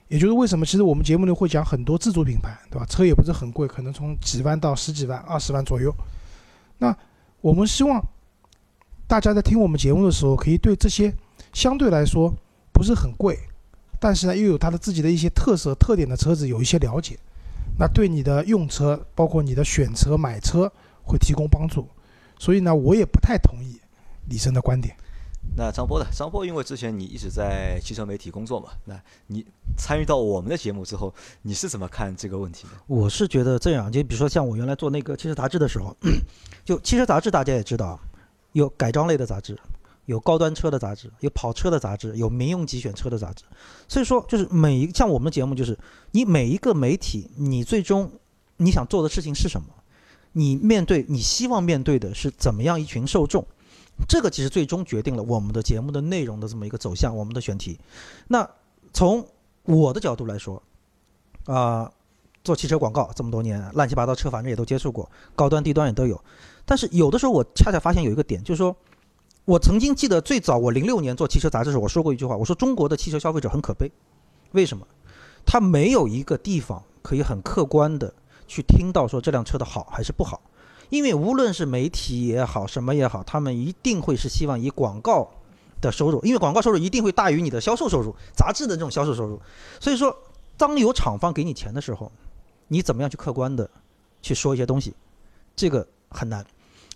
[0.08, 2.86] 也就是为什么其实我们节目里会讲很多自主品牌，对吧？
[2.86, 5.94] 车也不是很贵，可能从几万到十几万、二十万左右。
[6.78, 6.96] 那
[7.40, 8.02] 我们希望
[9.06, 11.14] 大家在听我们节目的时候，可以对这些
[11.52, 12.34] 相对来说
[12.72, 13.38] 不是很贵，
[14.00, 17.18] 但是呢又有它的自己的一些特色特点的车子有一些了解，
[17.78, 20.70] 那对你的用车，包括你的选车、买车
[21.04, 21.86] 会提供帮助。
[22.38, 23.80] 所以呢，我也不太同意
[24.28, 24.94] 李生的观点。
[25.54, 29.44] 那张波的张波，因为之前你一直在汽车媒体工作嘛，那你
[29.76, 32.70] 参与到我们的节目之后，你是怎么看这个问题的？
[32.86, 35.96] 我是觉得这样，就比如说像我原来做那个汽车杂志的时候，
[36.64, 37.98] 就汽车杂志大家也知道，
[38.52, 39.58] 有改装类的杂志，
[40.04, 43.44] 有高端车的杂志，有跑车的杂志，有民用级选车的杂志。
[43.88, 45.78] 所以说，就是每一像我们的节目，就是
[46.10, 48.10] 你每一个媒体，你最终
[48.58, 49.68] 你想做的事情是什么？
[50.32, 53.46] 你面对你希望面对的是怎么样一群受众？
[54.08, 57.78] 这个其实最终决定了我们的节目的内容的这么一个走向，我们的选题。
[58.28, 58.48] 那
[58.92, 59.26] 从
[59.64, 60.62] 我的角度来说，
[61.46, 61.90] 啊、
[62.44, 66.22] 做汽车广告这么多年，乱七八糟车反正也都接触过，高端低端也都有。
[66.64, 68.76] 但是有的时候我恰恰发现有一个点，就是说，
[69.44, 73.90] 我曾经记得最早我零六年做汽车杂志时，我说过一句话，我说中国的汽车消费者很可悲，
[74.52, 74.86] 为什么？
[75.44, 78.12] 他没有一个地方可以很客观的
[78.48, 80.40] 去听到说这辆车的好还是不好，
[80.88, 85.28] 因为无论是媒体也好，什么也好，他们一定会是希望以广告
[85.80, 89.40] 的收入，因为广告收入一定会大于你的销售收入，杂志的这种销售收入。
[89.80, 90.16] 所以说，
[90.56, 92.10] 当有厂方给你钱的时候，
[92.68, 93.68] 你怎么样去客观的
[94.22, 94.94] 去说一些东西，
[95.54, 96.44] 这个很难。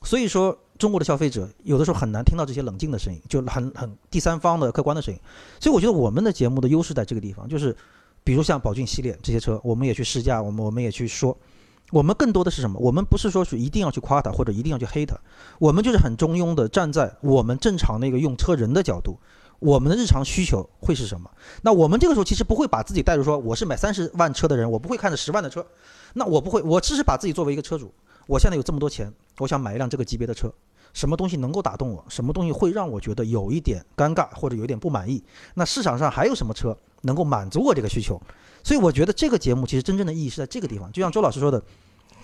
[0.02, 5.20] 所以说，中国的消费者有的时候很难听到这些冷静的声音，就很很第三方的客观的声音。
[5.60, 7.76] 所以我觉得我们的节目的优势在这个地方，就是
[8.24, 11.36] 比如像宝骏系列这些车，我们也去试驾，我们我们也去说。
[11.90, 12.78] 我们更多的是什么？
[12.78, 15.16] 我们不是说是一定要去夸他，或者一定要去黑他，
[15.58, 19.18] 我们就是很中庸的站在我们正常那个用车人的角度，
[19.58, 21.30] 我们的日常需求会是什么？
[21.62, 25.66] 那我们这个时候其实不会把自己带入说我是买三十万车的人，我不会看着十万的车，
[26.14, 27.92] 那我不会，我只是把自己作为一个车主，
[28.26, 30.52] 我现在有这么多钱，我想买一辆这个级别的车，
[30.92, 35.22] 什么东西能够打动我，什么东西会让我觉得有一点尴尬或者有一点不满意？
[35.54, 38.20] 那市场上还有什么车能够满足我这个需求？
[38.62, 41.62] 所以我觉得这个节目其实真正的意义是在这个地方，就像周老师说的，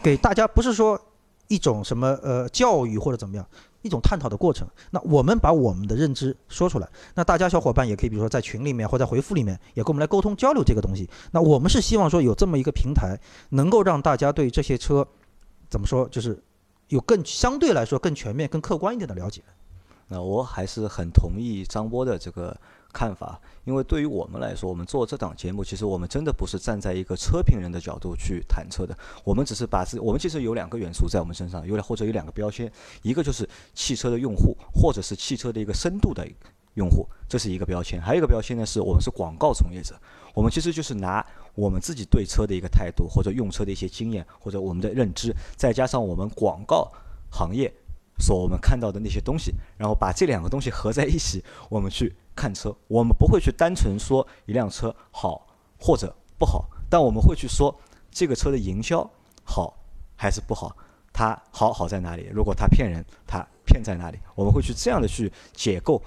[0.03, 1.01] 给大家不是说
[1.49, 3.47] 一种什么呃教育或者怎么样。
[3.83, 11.09] 一种探讨的过程，那我们把我们的认知说出来，那大家小伙伴也可以，比如说在群里面或在回复里面，也跟我们来沟通交流这个东西。
[11.31, 13.17] 那我们是希望说有这么一个平台，
[13.51, 15.07] 能够让大家对这些车
[15.71, 16.43] 怎么说，就是
[16.88, 19.42] 有更相对来说更全面、更客观一点的了解。
[20.09, 22.57] 那我还是很同意张波的这个
[22.92, 32.70] 看法，因为对于我们来说，我们做这档节目，其实我们真的不是站在一个车评人的角度去谈车的，我们只是把自我们其实有两个元素在我们身上，有两或者有两个标签，
[33.03, 36.25] 一个就是汽车的用户，或者是汽车的一个深度的
[36.75, 39.96] 用户，这是一个标签；还有一个标签呢，是我们是广告从业者，
[40.33, 46.92] 我们其实就是拿我们自己对车的一个态度，或者用车的一些经验，或者我们的认知，再加上我们广告
[47.29, 47.73] 行业。
[48.19, 52.75] 所我们看到的那些东西，然后把这两个东西合在一起，我们去看车。
[52.88, 55.47] 我们不会去单纯说一辆车好
[55.79, 57.79] 或者不好，但我们会去说
[58.11, 59.07] 这个车的营销
[59.45, 59.77] 好
[60.16, 60.75] 还是不好，
[61.12, 62.27] 它好好在哪里？
[62.33, 64.19] 如果它骗人，它骗在哪里？
[64.35, 66.01] 我们会去这样的去解构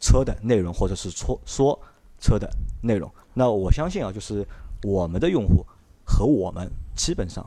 [0.00, 1.80] 车的内容，或者是说说
[2.18, 2.50] 车的
[2.82, 3.08] 内容。
[3.32, 4.44] 那我相信啊，就是
[4.82, 5.64] 我们的用户
[6.04, 7.44] 和我们基本上。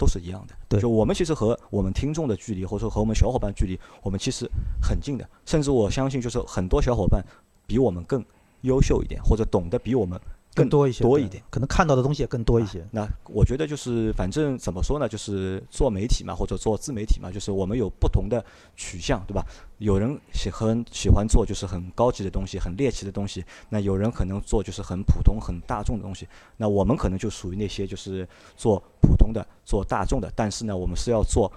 [0.00, 4.48] 都是一样的，对就我们其实和我们听众的距离，或者说和我们小伙伴距离，我们其实
[4.80, 7.20] 很近的，甚至我相信就是很多小伙伴
[7.66, 8.24] 比我们更
[8.60, 10.16] 优秀一点，或者懂得比我们
[10.58, 12.84] 更多一些，多一点，可能看到的东西也更多一些。
[12.90, 18.44] 那我觉得就是反正怎么说呢，就是做媒体嘛，或者做自媒体嘛，就是我们有不同的
[18.76, 19.46] 取向，对吧？
[19.78, 23.44] 有人喜很喜欢做就是很高级的东西，很猎奇的东西。
[23.68, 26.26] 那有人可能做就是很普通、很大众的东西。
[26.56, 31.50] 那我们可能就属于那些就是做普通的、做大众的，但是呢，我们是要做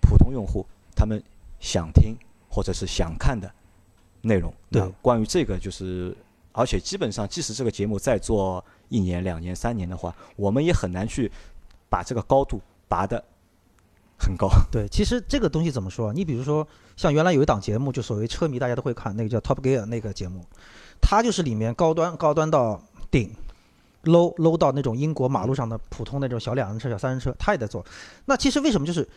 [0.00, 1.20] 普通用户他们
[1.58, 2.16] 想听
[2.48, 3.50] 或者是想看的
[4.22, 4.54] 内容。
[4.70, 6.16] 对关于这个就是，
[6.58, 11.30] 而且基本上即使这个节目再做一年、两年、三年的话，我们也很难去
[11.88, 13.22] 把这个高度拔得
[14.18, 14.48] 很高。
[14.72, 16.12] 对，其实这个东西怎么说？
[16.12, 16.66] 你比如说，
[16.96, 20.44] 像原来有一档节目，就所谓车迷大家都会看，那个叫 Top Gear 那个节目，
[21.00, 23.32] 它就是里面高端高端到顶
[24.02, 27.86] ，low low 到那种英国马路上的普通那种小两人车、小三人车，他也在做。
[28.24, 29.08] 那其实为什么就是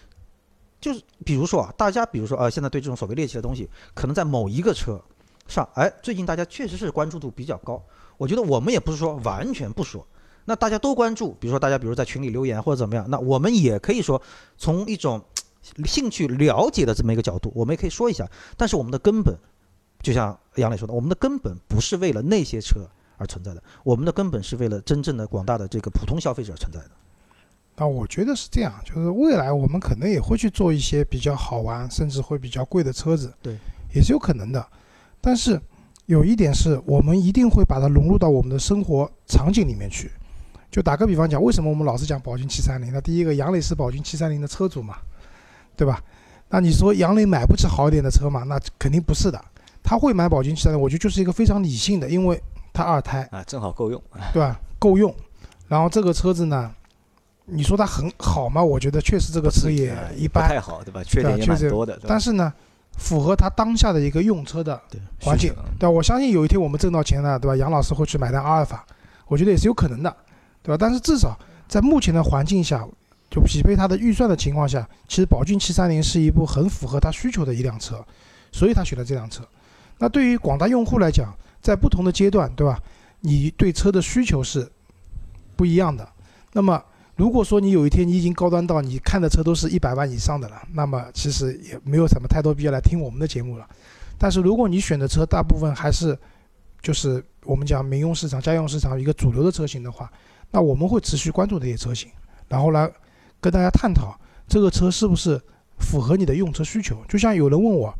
[0.79, 5.01] 就是比如说啊，大家比如说呃，现在对这种所谓猎奇的东西，可能在某一个车
[5.47, 7.81] 上，哎，最近大家确实是关注度比较高。
[8.17, 10.05] 我觉得我们也不是说完全不说。
[10.45, 14.21] 那大家都关注，比如说大家比如在群里留言或者怎么样，那我们也可以说
[14.57, 15.21] 从一种
[15.85, 18.27] 兴趣了解的这么一个角度，我们也可以说一下。
[18.57, 19.35] 但是我们的根本，
[20.01, 26.91] 就像杨磊说的，我们的根本不是为了那些车而存在的，我们的根本是为了真正的广大的这个普通消费者存在的。
[27.75, 33.57] 那我觉得是这样，就是未来我们可能也会去做一些比较好玩，甚至会比较贵的车子，对，
[33.93, 34.67] 也是有可能的。
[35.21, 35.61] 但是
[36.07, 40.11] 有一点是我们一定会把它融入到我们的生活场景里面去。
[40.69, 42.91] 就打个比方讲，为什么我们老是讲宝骏七三零？
[42.93, 44.95] 那第一个，杨磊是宝骏七三零的车主嘛，
[45.75, 46.01] 对吧？
[46.49, 48.43] 那你说杨磊买不起好一点的车嘛？
[48.43, 49.43] 那肯定不是的，
[49.83, 54.01] 他会买宝骏七三零，我觉得就是一个非常理性的，因为他二胎，啊，正好够用。
[54.31, 54.59] 对吧？
[54.79, 55.13] 够用。
[55.67, 56.73] 然后这个车子呢，
[57.45, 58.63] 你说它很好吗？
[58.63, 60.47] 我觉得确实这个车也啊一般。
[60.47, 61.03] 不太好，对吧？
[61.03, 62.53] 缺点也确实蛮多的，但是呢，
[62.97, 64.79] 符合他当下的一个用车的
[65.21, 65.89] 环境对吧？
[65.89, 67.55] 我相信有一天我们挣到钱了，对吧？
[67.55, 68.85] 杨老师会去买辆阿尔法，
[69.27, 70.15] 我觉得也是有可能的，
[70.61, 70.77] 对吧？
[70.79, 72.87] 但是至少在目前的环境下，
[73.29, 78.03] 就匹配他的预算的情况下，其实宝骏七三零是一部很符合他需求的一辆车，
[78.51, 79.43] 所以他选了这辆车。
[79.97, 82.79] 那对于广大用户来讲，在不同的阶段，对吧？
[83.21, 84.69] 你对车的需求是
[85.55, 86.07] 不一样的。
[86.53, 86.83] 那么
[87.15, 93.67] 如果说你有一天你已经高端到你看的车都是一百万以上的了，那么其实也没有什么太多必要来听我们的节目了。
[94.17, 96.17] 但是如果你选的车大部分还是
[96.81, 100.11] 就是我们讲民用市场、家用市场一个主流的车型的话，
[100.49, 102.09] 那我们会持续关注这些车型，
[102.47, 102.91] 然后来
[103.39, 105.39] 跟大家探讨这个车是不是
[105.77, 106.97] 符合你的用车需求。
[107.07, 107.93] 就像有人问我，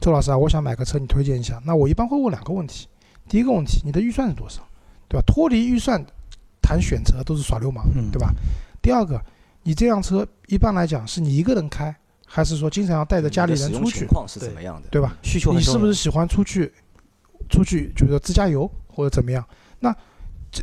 [0.00, 1.60] 周老师啊，我想买个车，你推荐一下。
[1.64, 2.86] 那我一般会问两个问题，
[3.28, 4.62] 第一个问题，你的预算是多少，
[5.08, 5.24] 对吧？
[5.26, 6.04] 脱离预算
[6.68, 8.34] 谈选择都是耍流氓，嗯对吧？
[8.82, 9.18] 第二个，
[9.62, 11.94] 你这辆车一般来讲是你一个人开，
[12.26, 14.88] 还是说经常要带着家里人出去，情况是怎么样的？
[14.90, 15.16] 对吧？
[15.22, 16.70] 需求你是不是喜欢出去，
[17.48, 19.42] 出去就是说自驾游或者怎么样？
[19.80, 19.96] 那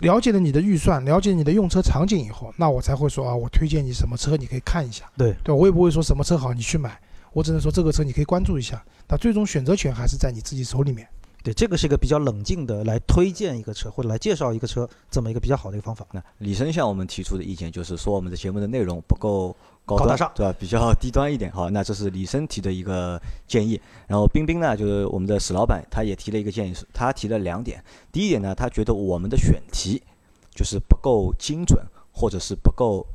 [0.01, 5.05] 了解了你的预算，了解你的用车场景以后，那我才会说啊，我推荐你什么车，你可以看一下。
[5.17, 6.95] 对对，我也不会说什么车好你去买，
[7.33, 8.79] 我只能说这个车你可以关注一下。
[9.07, 11.07] 那最终选择权还是在你自己手里面。
[11.45, 16.03] 对，这个是一个比较冷静的来推荐一个车或者来介绍一个车这么一个比较好的一个方法。
[16.11, 19.55] 那李生向我们提出的意见就是说，我们的节目的内容不够
[19.85, 20.51] 高大上对吧？
[20.59, 21.51] 比较 低端一点。
[21.51, 23.79] 好，那这是李生提的一个建议。
[24.07, 27.79] 然后冰冰呢，就是我们的史老板，他也提了一个建议，是他提了两点。
[28.11, 30.01] 第一点呢，他觉得我们的选题
[30.49, 31.79] 就是不够精准，
[32.11, 33.05] 或者是不够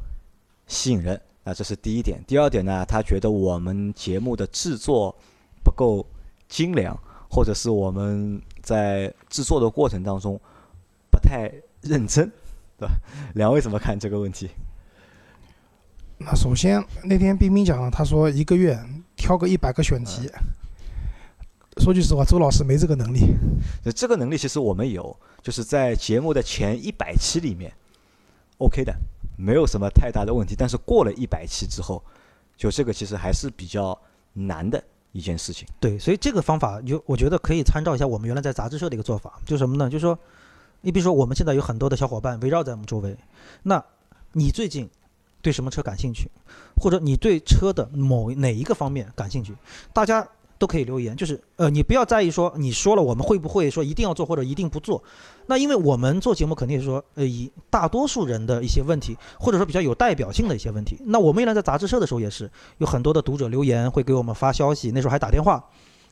[0.68, 1.20] 吸引人。
[1.42, 2.22] 那这是第一点。
[2.28, 5.12] 第二点呢，他觉得我们节目的制作
[5.64, 6.06] 不够
[6.48, 6.96] 精良，
[7.30, 10.38] 或者是我们在制作的过程当中
[11.10, 12.30] 不太认真，
[12.76, 12.94] 对吧？
[13.34, 14.50] 两位怎么看这个问题？
[16.18, 18.78] 那首先那天冰冰讲了，他说一个月
[19.16, 20.28] 挑个一百个选题。
[21.78, 23.20] 说句实话，周老师没这个能力。
[23.82, 27.72] 就这个能力其实我们有，就是在节目的前一百期里面
[28.58, 28.94] ，OK 的，
[29.38, 30.54] 没有什么太大的问题。
[30.58, 32.02] 但是过了一百期之后，
[32.56, 33.98] 就这个其实还是比较
[34.34, 35.66] 难的一件事情。
[35.80, 39.88] 对，所以这个方法就我觉得可以参照一下我们原来在杂志社的一个做法，就什么呢？
[39.88, 40.18] 就是说，
[40.82, 43.16] 你比如说我们现在有很多的小伙伴围绕在我们周围，
[43.62, 43.84] 那
[44.32, 44.88] 你最近
[45.42, 46.30] 对什么车感兴趣，
[46.76, 49.54] 或者你对车的某哪一个方面感兴趣，
[49.92, 50.26] 大家
[50.58, 51.16] 都可以留言。
[51.16, 55.02] 就是呃，你不要在意说你说了我们会不会说一定要做或者一定不做。
[55.50, 60.96] 那因为我们做节目肯定是说呃以大多数人的一些问题，或者说比较有代表性的一些问题。
[61.06, 65.64] 那我们原来在杂志社的时候也是有很多的读者留言会给我们发消息，那时候还打电话。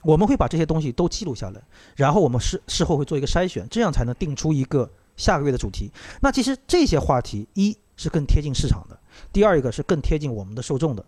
[0.03, 1.63] 我们会把这些东西都记录下来，
[1.95, 5.89] 然后我们事事后会做一个筛选，这样才能定出一个下个月的主题。
[6.21, 8.99] 那其实这些话题，一是更贴近市场的，
[9.33, 11.05] 第二一个是更贴近我们的受众的，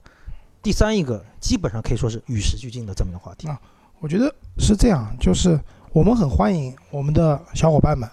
[0.63, 3.49] 第三一个基本上可以说是与时俱进的这么一个话题。
[3.49, 3.61] 啊
[4.01, 5.61] 我觉得是这样，就是
[5.93, 8.09] 我们很欢迎我们的小伙伴们，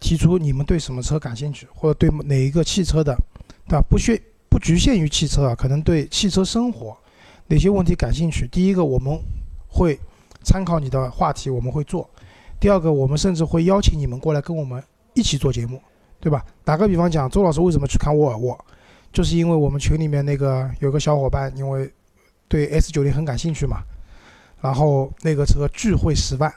[0.00, 3.16] 提出你们对什么车感兴趣，或者对哪一个汽车的，
[3.66, 3.84] 对吧？
[3.88, 6.96] 不限不局限于汽车啊，可能对汽车生活
[7.46, 8.46] 哪些问题感兴趣。
[8.48, 9.18] 第一个，我们
[9.68, 9.98] 会
[10.42, 12.08] 参考你的话题，我们会做；
[12.60, 14.82] 第二个，我们甚至会邀请你们过来跟我们
[15.14, 15.80] 一起做节目，
[16.20, 16.44] 对吧？
[16.64, 18.58] 打个比方讲，周老师为什么去看沃尔沃，
[19.12, 21.90] 就是因为我们群里面那个有个小伙伴，因为
[22.46, 23.82] 对 S 九零很感兴趣嘛。
[24.60, 26.52] 然后那个车巨惠十万，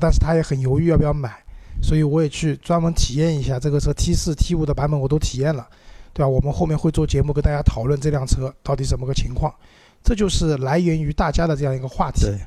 [0.00, 1.40] 但是他也很犹豫要不要买，
[1.82, 5.66] 所以我也去专门体验一下这个车 T 四、T 五的版本我都体验了，
[6.12, 6.28] 对吧？
[6.28, 9.54] 我们后面会做节目跟大家讨论这辆车到底怎么个情况，
[10.02, 12.26] 这就是来源于大家的这样一个话题。
[12.26, 12.38] 对，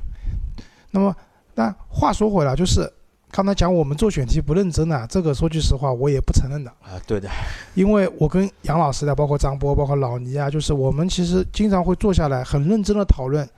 [0.90, 1.14] 那么
[1.54, 2.90] 那话说回来，就是
[3.30, 7.28] 刚才讲我们做选题不认真啊，这个说句实话我也不承认的，啊，对的，
[7.74, 13.48] 因为我跟杨老师的，包括张波、包括老倪啊，就是我们其实经常会坐下来很认真的讨论，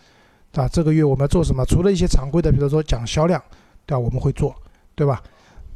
[0.52, 0.68] 对吧？
[0.72, 1.64] 这个月我们要做什么？
[1.66, 3.42] 除了一些常规的，比如说讲销量，
[3.84, 3.98] 对吧？
[3.98, 4.54] 我们会做，
[4.94, 5.20] 对吧？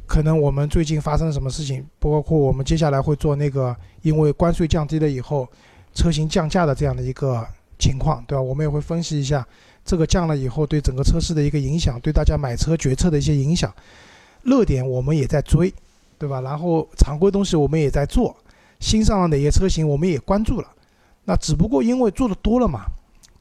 [0.09, 5.47] 可能我们最近发生了什么事情，包括我们接下来会做那个，因为关税降低了以后，
[5.93, 8.41] 车型降价的这样的一个情况，对吧？
[8.41, 9.47] 我们也会分析一下
[9.85, 13.71] 这个降了以后对整个车市的一个影响，对大家买车决策的一些影响。
[14.41, 15.71] 热点我们也在追，
[16.17, 16.41] 对吧？
[16.41, 18.35] 然后常规东西我们也在做，
[18.79, 20.67] 新上了哪些车型我们也关注了。
[21.25, 22.85] 那只不过因为做的多了嘛，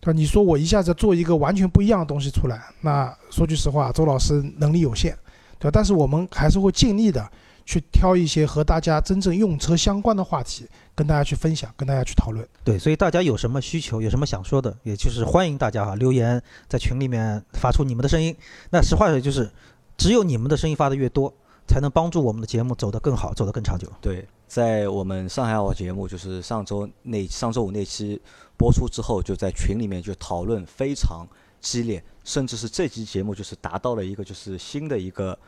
[0.00, 0.18] 对吧？
[0.18, 5.16] 你说我一下子做一个完全不一样的东西出来，那说句实话，周老师能力有限，
[5.58, 5.70] 对吧？
[5.72, 7.30] 但是我们还是会尽力的
[7.64, 12.46] 去挑一些和大家真正用车相关的话题，跟大家去分享，跟大家去讨论。
[12.64, 18.34] 对，所以大家有什么需求，有什么想说的，也就是欢迎大家哈留言在群里面发出你们的声音。
[18.70, 19.50] 那实话说就是，
[19.96, 21.32] 只有你们的声音发的越多，
[21.66, 23.86] 才能帮助我们的节目走得更好，走得更长久。
[24.00, 28.18] 对，在我们上海好节目，就是上周那上周五那期
[28.56, 31.26] 播出之后，就在群里面就讨论非常
[31.60, 35.38] 激烈，甚至是这期节目就是达到了一个就是新的一个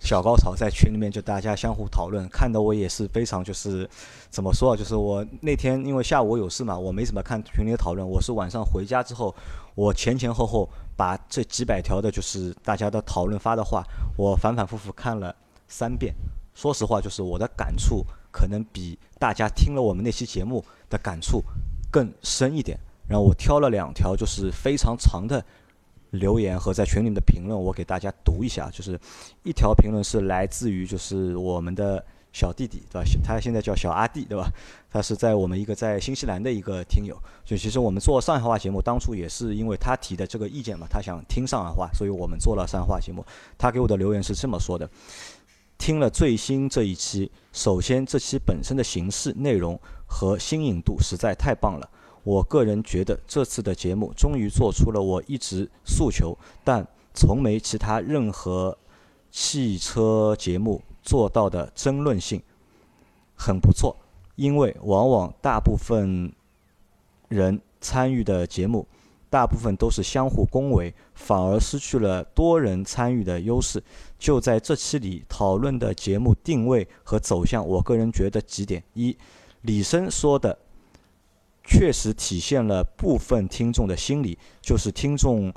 [0.00, 3.88] 小高潮，在群里面就大家相互讨论，看得我也是非常就是
[4.30, 9.34] 怎么说啊，就是我那天因为下午我有事嘛，我没怎么看群里的讨论，我是晚上回家之后，
[9.74, 13.82] 我前前后后把这几百条的就是大家的讨论发的话，
[14.16, 15.34] 我反反复复看了
[15.68, 16.14] 三遍。
[16.54, 21.42] 说实话，就是我的感触可能比大家听了我们那期节目的感触
[21.90, 22.78] 更深一点。
[23.08, 25.44] 然后我挑了两条就是非常长的
[26.10, 28.70] 留言和在群里面的评论，我给大家读一下。
[28.70, 28.98] 就是
[29.42, 33.08] 一条评论是来自于就是我们的小弟弟，对吧？
[33.22, 34.50] 他现在叫小阿弟，对吧？
[34.90, 37.16] 他是在我们一个在新西兰的一个听友。
[37.44, 43.24] 就其实我们做上海话节目，当初也是因为他提的这个意见嘛，他想听上海话，所以我们做了上海话节目。
[43.58, 44.88] 他给我的留言是这么说的。
[45.76, 51.90] 听了最新这一期，首先这期本身的形式、内容和新颖度实在太棒了。
[52.24, 58.76] 我个人觉得这次的节目终于做出了我一直诉求但从没其他任何
[59.30, 62.42] 汽车节目做到的争论性，
[63.36, 63.96] 很不错。
[64.34, 66.32] 因为往往大部分
[67.28, 68.84] 人参与的节目。
[69.30, 73.82] 大部分都是相互恭维，反而失去了多人参与的优势。
[74.16, 79.18] 就在这期里讨论的节目定位和走向，我个人觉得几点：一，
[79.62, 80.56] 李生说的
[81.64, 85.52] 确实体现了部分听众的心理，就是听众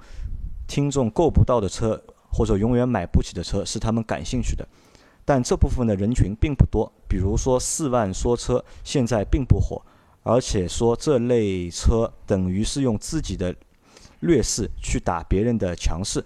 [0.67, 2.01] 听众够不到的车
[2.31, 4.67] 或者永远买不起的车是他们感兴趣的，
[5.23, 6.91] 但这部分的人群并不多。
[7.07, 9.81] 比如说四万说车现在并不火，
[10.23, 13.55] 而且说这类车等于是用自己的。
[14.21, 16.25] 劣势去打别人的强势。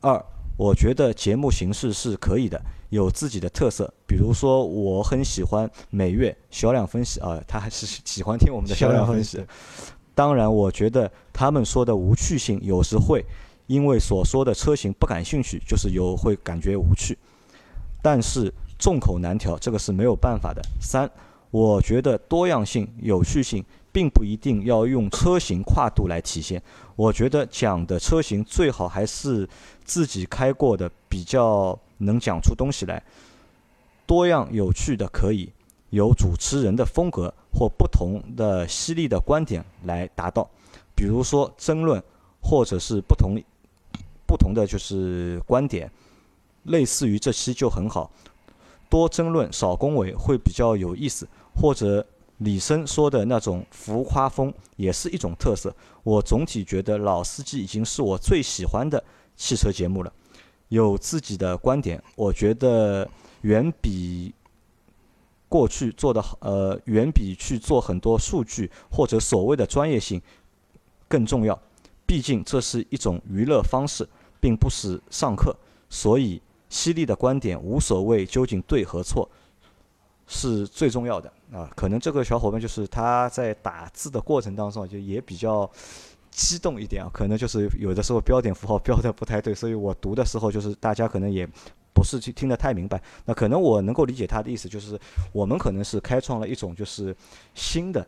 [0.00, 0.18] 二，
[0.56, 2.58] 我觉得节目形式是可以的，
[2.90, 3.92] 有自己的特色。
[4.06, 9.44] 比如说，我很喜欢每月销量分析啊，他还是喜欢听我们的销量分析。
[10.14, 13.24] 当然，我觉得他们说的无趣性有时会
[13.66, 17.16] 因为所说的车型不感兴趣，就是有会感觉无趣。
[18.02, 20.62] 但是众口难调，这个是没有办法的。
[20.80, 21.10] 三，
[21.50, 23.64] 我觉得多样性、有趣性。
[23.90, 26.62] 并不一定要用车型跨度来体现，
[26.94, 29.48] 我觉得讲的车型最好还是
[29.82, 33.02] 自己开过的，比较能讲出东西来。
[34.06, 35.52] 多样有趣的可以
[35.90, 40.48] 有主持人的风格或不同的犀利的观点来达到，
[40.94, 42.02] 比如说争论
[42.40, 43.38] 或者是不同
[44.26, 45.90] 不同的就是观点，
[46.64, 48.10] 类似于这期就很好，
[48.88, 52.06] 多争论少恭维会比较有意思，或者。
[52.40, 55.74] 李生说的那种浮夸风也是一种特色。
[56.04, 59.02] 我总体觉得《老司机》已经是我最喜欢的
[59.34, 60.12] 汽车节目了，
[60.68, 63.08] 有自己的观点，我觉得
[63.42, 64.34] 远比
[65.48, 70.20] 过去做的好，呃，远比去做很多数据或者所谓的专业性
[71.06, 71.58] 更重要。
[72.06, 74.08] 毕竟这是一种娱乐方式，
[74.40, 75.56] 并不是上课，
[75.90, 79.28] 所以犀利的观点无所谓究竟对和错。
[80.30, 81.72] 是最重要的啊！
[81.74, 85.70] 可能这个小伙伴就是他在打字的过程当中就也比较
[86.30, 91.48] 激动一点啊，可能就是有的时候标点符号标的不太对，所以我读的时候就是大家可能也
[91.92, 93.00] 不是去听得太明白。
[93.24, 94.98] 那可能我能够理解他的意思，就是
[95.32, 97.14] 我们可能是开创了一种就是
[97.54, 98.06] 新的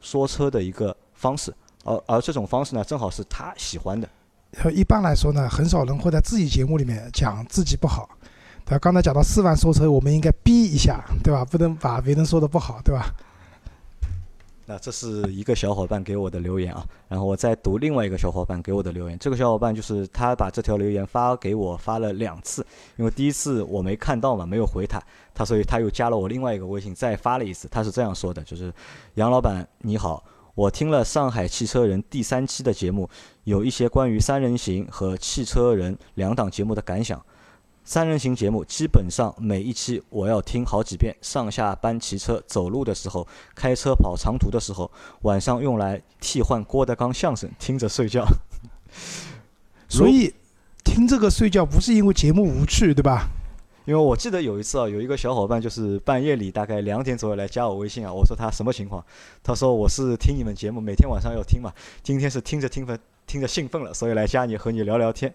[0.00, 1.54] 说车的一个方式，
[1.84, 4.08] 而而这种方式呢，正好是他喜欢的。
[4.72, 8.08] 一般来说呢，很少人会在自己节目里面讲自己不好。
[8.64, 11.44] 对，刚才讲到四万说车，我们应该逼一下，对吧？
[11.44, 13.14] 不能把别人说的不好，对吧？
[14.68, 19.16] 那这是一个小伙伴给我的留言啊，然后我再读另外一个小伙伴给我的留言。
[19.18, 25.00] 这个小伙伴就是他把这条留言发给我发了两次，因为第一次我没看到嘛，没有回他，
[25.32, 27.68] 他所以他又加了我另外一个微信，再发了一次。
[27.68, 28.72] 他是这样说的，就是
[29.14, 30.24] 杨老板你好，
[30.56, 33.08] 我听了上海汽车人第三期的节目，
[33.44, 37.24] 有一些关于三人行和汽车人两档节目的感想。
[37.88, 43.24] 三人行节目基本上每一期我要听好几遍，上下班骑车、走路的时候、
[43.54, 44.90] 开车跑长途的时候，
[45.22, 48.26] 晚上用来替换郭德纲相声听着睡觉。
[49.88, 50.34] 所以
[50.82, 53.28] 听这个睡觉不是因为节目无趣，对吧？
[53.84, 59.00] 因为我记得有一次啊，有一个小伙伴就是半夜里大概两点左右来加我微信啊，我说他什么情况？
[59.44, 61.72] 他说我是听你们节目，每天晚上要听嘛，
[62.02, 65.32] 今天是听着听着听着兴奋了，所以来加你和你聊聊天。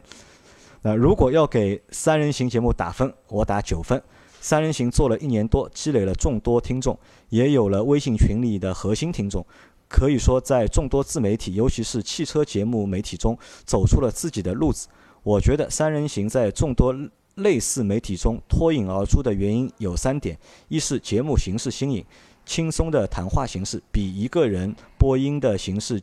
[0.82, 4.02] 那如果要给三人行节目打分，我打九分。
[4.40, 6.98] 三人行做了一年多，积累了众多听众，
[7.30, 9.46] 也有了微信群里的核心听众，
[9.88, 14.88] 可以说在众多自媒体，尤其是汽车节目媒体中走出了自己的路子。
[15.22, 16.96] 我觉得三人行在众多
[17.36, 20.36] 类似媒体中脱颖而出的原因有三点：
[20.68, 22.04] 一是节目形式新颖，
[22.44, 26.02] 轻松的谈话形式比一个人播音的形式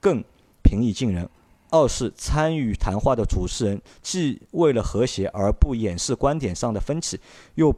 [0.00, 0.24] 更
[0.62, 1.26] 平易近人；
[1.70, 7.18] 二是参与谈话的主持人既为了和谐而不掩饰观点上的分歧，
[7.56, 7.74] 又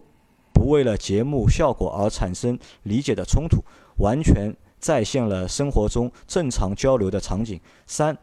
[0.53, 3.65] 不为了节目效果而产生理解的冲突，
[3.99, 7.59] 完全再现了生活中正常交流的场景。
[7.87, 8.17] 三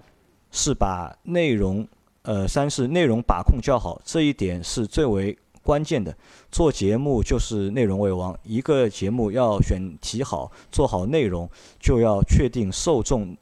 [0.52, 1.88] 是把内容，
[2.22, 6.16] 呃，三是内容把控较好，这一点是最为关键的。
[6.52, 11.50] 做节目就是内容为王，一个节目要选题好，做好内容，
[11.80, 13.36] 就要确定受众。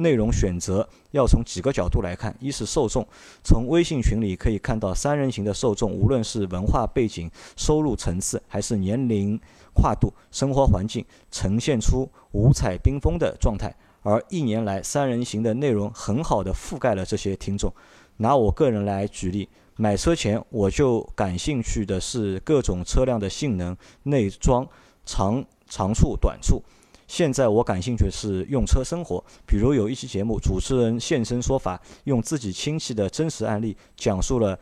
[0.00, 3.06] 内容选择要从几个角度来看：一是受众，
[3.44, 9.38] 从微信群里可以看到三人行的受众，无论是文化背景、收入层次，还是年龄
[9.74, 13.74] 跨度、生活环境，呈现出五彩缤纷的状态。
[14.02, 17.72] 而一年来，三人行的内容很好的覆盖了这些听众。
[18.16, 24.66] 拿我个人来举例，买车前我就感兴趣的是各种车辆的性能、内装、
[25.04, 26.62] 长长处、短处。
[27.10, 34.56] 现在我感兴趣的是用车生活，比如有一期节目，主持人现身说法，用自己亲戚的真实案例讲述了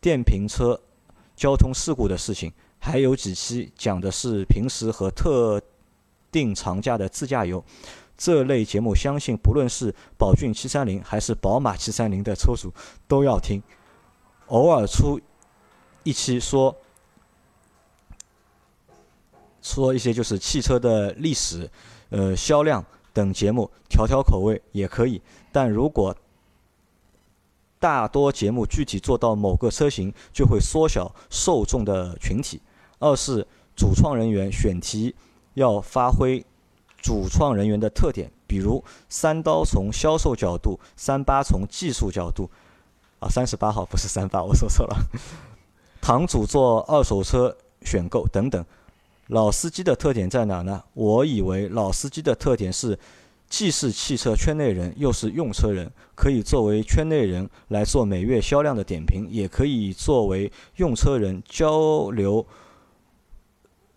[0.00, 0.80] 电瓶车
[1.36, 5.60] 交通事故的事情，还有几期讲的是平时和特
[6.32, 7.62] 定长假的自驾游。
[8.16, 12.72] 这类节目，相信不论是宝骏七三零还是宝马七三零的车主
[13.06, 13.62] 都要听。
[14.46, 15.20] 偶尔出
[16.02, 16.74] 一期说。
[19.62, 21.70] 说一些就是汽车的历史、
[22.10, 25.20] 呃销量等节目，调调口味也可以。
[25.50, 26.14] 但如果
[27.78, 32.60] 大多节目具体做到某个车型，就会缩小受众的群体。
[32.98, 35.14] 二是主创人员选题
[35.54, 36.44] 要发挥
[36.98, 42.50] 主创人员的特点，比如三刀从销售角度，三八从技术角度。
[43.20, 44.96] 啊，三十八号不是三八，我说错了。
[46.00, 48.64] 堂主做二手车选购等等。
[49.30, 50.82] 老司机的特点在哪呢？
[50.92, 52.98] 我以为老司机的特点是，
[53.48, 62.44] 既是汽车圈内人，又是用车人，可以作为圈内人来做每月销量的点评，也可以作为用车人交流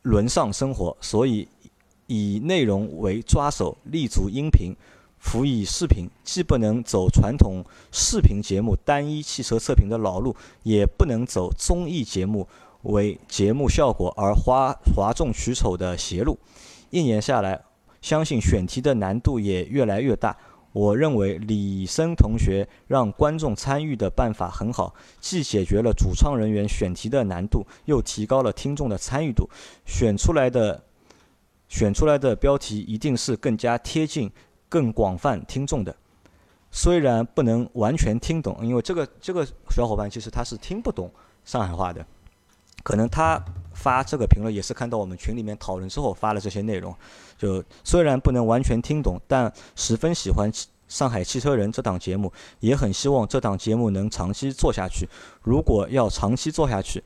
[0.04, 0.96] 轮上生活。
[1.02, 1.48] 所以，
[2.06, 4.76] 以内容为抓手，立足音频，
[5.18, 12.48] 辅以视频，既不能走传统视频节目单一汽车测评的老路，也不能走综艺节目。
[12.84, 16.38] 为节目效果而哗哗众取宠的邪路，
[16.90, 17.62] 一年下来，
[18.02, 20.38] 相信选题的难度也越来越大。
[20.74, 29.48] 我认为李森同学让观众参与的办法很好，既解决了主创人员选题的难度，又提高了听众的参与度。
[29.86, 30.84] 选出来的
[31.70, 34.32] 选出来的标题一定是更加贴近、
[34.68, 35.96] 更广泛听众的。
[36.72, 41.12] 虽然不能完全听懂，因为这个这个小伙伴其实他是听不懂
[41.46, 42.04] 上海话的。
[42.84, 43.42] 可能他
[43.74, 46.96] 发这个评论也是看到我们群里面讨论之后发了这些内容，
[47.38, 50.52] 就虽然不能完全听懂，但十分喜欢
[50.88, 55.08] 《上海汽车人》这档节目，也很希望这档节目能长期做下去。
[55.42, 57.04] 如果要长期做下去，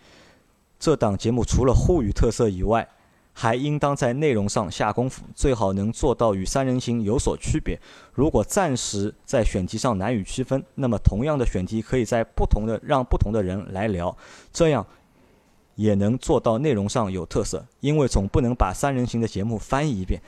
[0.77, 2.87] 这档节目除了沪语特色以外，
[3.31, 7.79] 还应当在内容上下功夫，最好能做到与三人行有所区别。
[8.13, 14.15] 如果暂时在选题上难以区分，那么同样的选题可以在不同的让不同的人来聊，
[14.51, 14.85] 这样。
[15.77, 20.19] 也能做到内容上有特色，因为总不能把三人行的节目翻译一遍，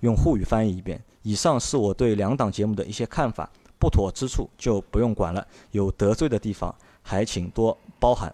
[0.00, 1.02] 用沪语翻译一遍。
[1.22, 8.32] 以上是我对两档节目的一些看法，不妥之处就不用管了，有得罪的地方还请多包涵。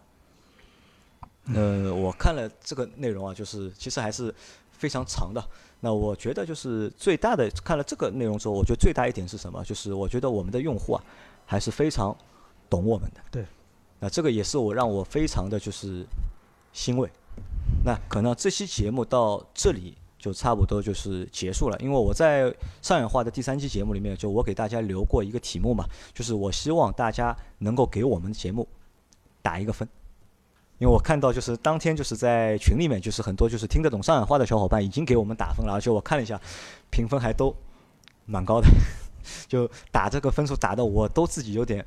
[1.55, 4.35] 呃，我看了这个内容啊，就是其实还是
[4.73, 5.41] 非常长的。
[5.79, 9.65] 那我觉得就是最大的看了这个内容之后，我觉得最大一点是什么？
[9.65, 11.05] 就是我觉得我们的用户啊，
[11.47, 12.17] 还是非常
[12.69, 13.21] 懂我们的。
[13.31, 13.45] 对。
[14.01, 16.05] 那这个也是我让我非常的就是。
[16.75, 17.09] 欣慰，
[17.85, 21.79] 那可能这期节目到这里就差不多就是结束了。
[21.79, 22.53] 因为我在
[22.83, 28.69] 上海话的第三期节目里面，就我给大家留过一个题目嘛，就是我希望大家能够给我们节目
[29.41, 29.89] 打一个分。
[30.79, 36.39] 因为我看到就是当天就是在群里面，就是很多就是听得懂上海话的小伙伴已经给我们打分了，而且我看了一下
[36.91, 37.55] 评分还都
[38.27, 38.69] 蛮高的，
[39.47, 41.87] 就打这个分数打的我都自己有点。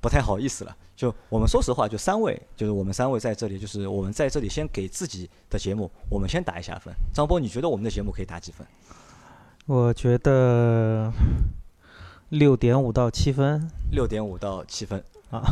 [0.00, 6.94] 不太好意思了，就我们说实话，就三位，就是我们三位在这里，就是我们在这里先给自己的节目，我们先打一下分。
[7.12, 8.66] 张波，你觉得我们的节目可以打几分？
[9.66, 11.12] 我觉得
[12.28, 13.68] 六点五到七分。
[13.90, 15.42] 六点五到七分啊？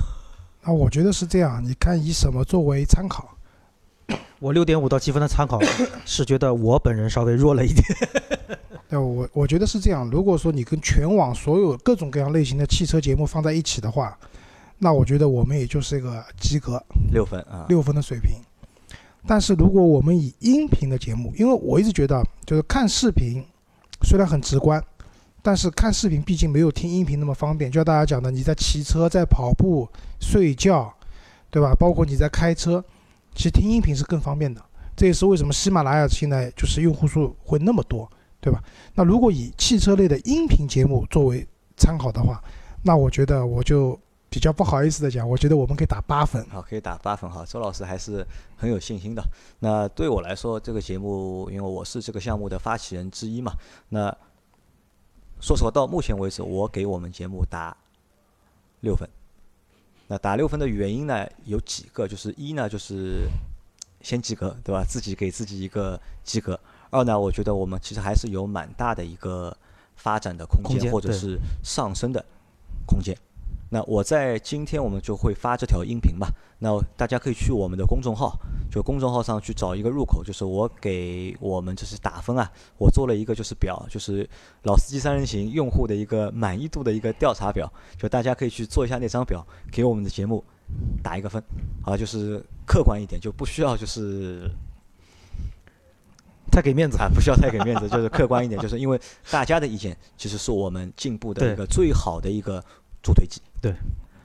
[0.63, 3.37] 那我觉得是这样，你看以什么作为参考？
[4.39, 5.59] 我六点五到七分的参考
[6.07, 7.85] 是觉得我本人稍微弱了一点。
[8.89, 14.17] 那我我觉得是这样，如果说你跟全网所有各种各样类型的汽车节目放在一起的话。
[14.79, 18.37] 那我觉得我们也就是一个及格，六分啊，六分的水平。
[19.27, 23.43] 但是如果我们以音频的节目，因为我一直觉得，就是看视频
[24.03, 24.83] 虽然很直观，
[25.41, 27.71] 但是看视频毕竟没有听音频那么方便。
[27.71, 29.89] 就像大家讲的，你在骑车、在跑步、
[30.21, 30.93] 睡觉，
[31.51, 31.75] 对吧？
[31.79, 32.85] 包括你在开车，
[33.35, 34.61] 其实听音频是更方便的。
[34.95, 38.07] 这也是为什么喜马拉雅现在就是用户数会那么多，
[38.41, 38.63] 对吧？
[38.95, 41.47] 那如果以汽车类的音频节目作为
[41.77, 42.43] 参考的话，
[42.83, 43.99] 那我觉得我就
[44.35, 46.45] 比较不好意思的讲，我觉得我们可以打八分。
[46.51, 47.47] 好，可以打八分哈。
[47.47, 48.27] 周老师还是
[48.57, 49.23] 很有信心的。
[49.61, 53.53] 那对我来说，这个节目，因为我是这个项目的发起人之一嘛，
[53.91, 54.13] 那
[55.41, 57.77] 说实话，到目前为止，我给我们节目打
[58.81, 59.09] 六分。
[60.09, 63.29] 那打六分的原因呢，有几个，就是一呢，就是
[64.01, 64.85] 先及格，对吧？
[64.85, 66.59] 自己给自己一个及格。
[66.91, 69.57] 二呢，我觉得我们其实还是有蛮大的一个
[69.95, 72.25] 发展的空间，空间或者是上升的
[72.85, 73.17] 空间。
[73.75, 76.29] 那我在今天我们就会发这条音频吧，
[76.61, 78.39] 那大家可以去我们的公众号，
[78.71, 82.49] 就公众号上去找一个入口，就是我给我们就是打分啊，
[82.79, 84.31] 我做了一个就是表，就是
[84.63, 87.69] 老司机三人行用户的一个满意度的一个调查表，
[87.99, 90.45] 就大家可以去做一下那张表，给我们的节目
[91.03, 91.43] 打一个分，
[91.83, 94.49] 啊，就是客观一点，就不需要就是
[96.49, 96.97] 太给面子。
[96.99, 99.01] 啊，不需要太给面子，就是客观一点，就是因为
[99.33, 102.65] 大家的意见其实是我们进步的一个最好的一个
[103.03, 103.75] 助推剂，对，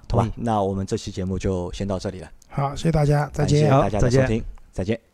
[0.10, 0.18] 好？
[0.18, 3.84] 吧那我们这期节目就先到这里了，好，谢谢大家，再见感谢。
[3.84, 5.09] 大家的好再见收听，再见。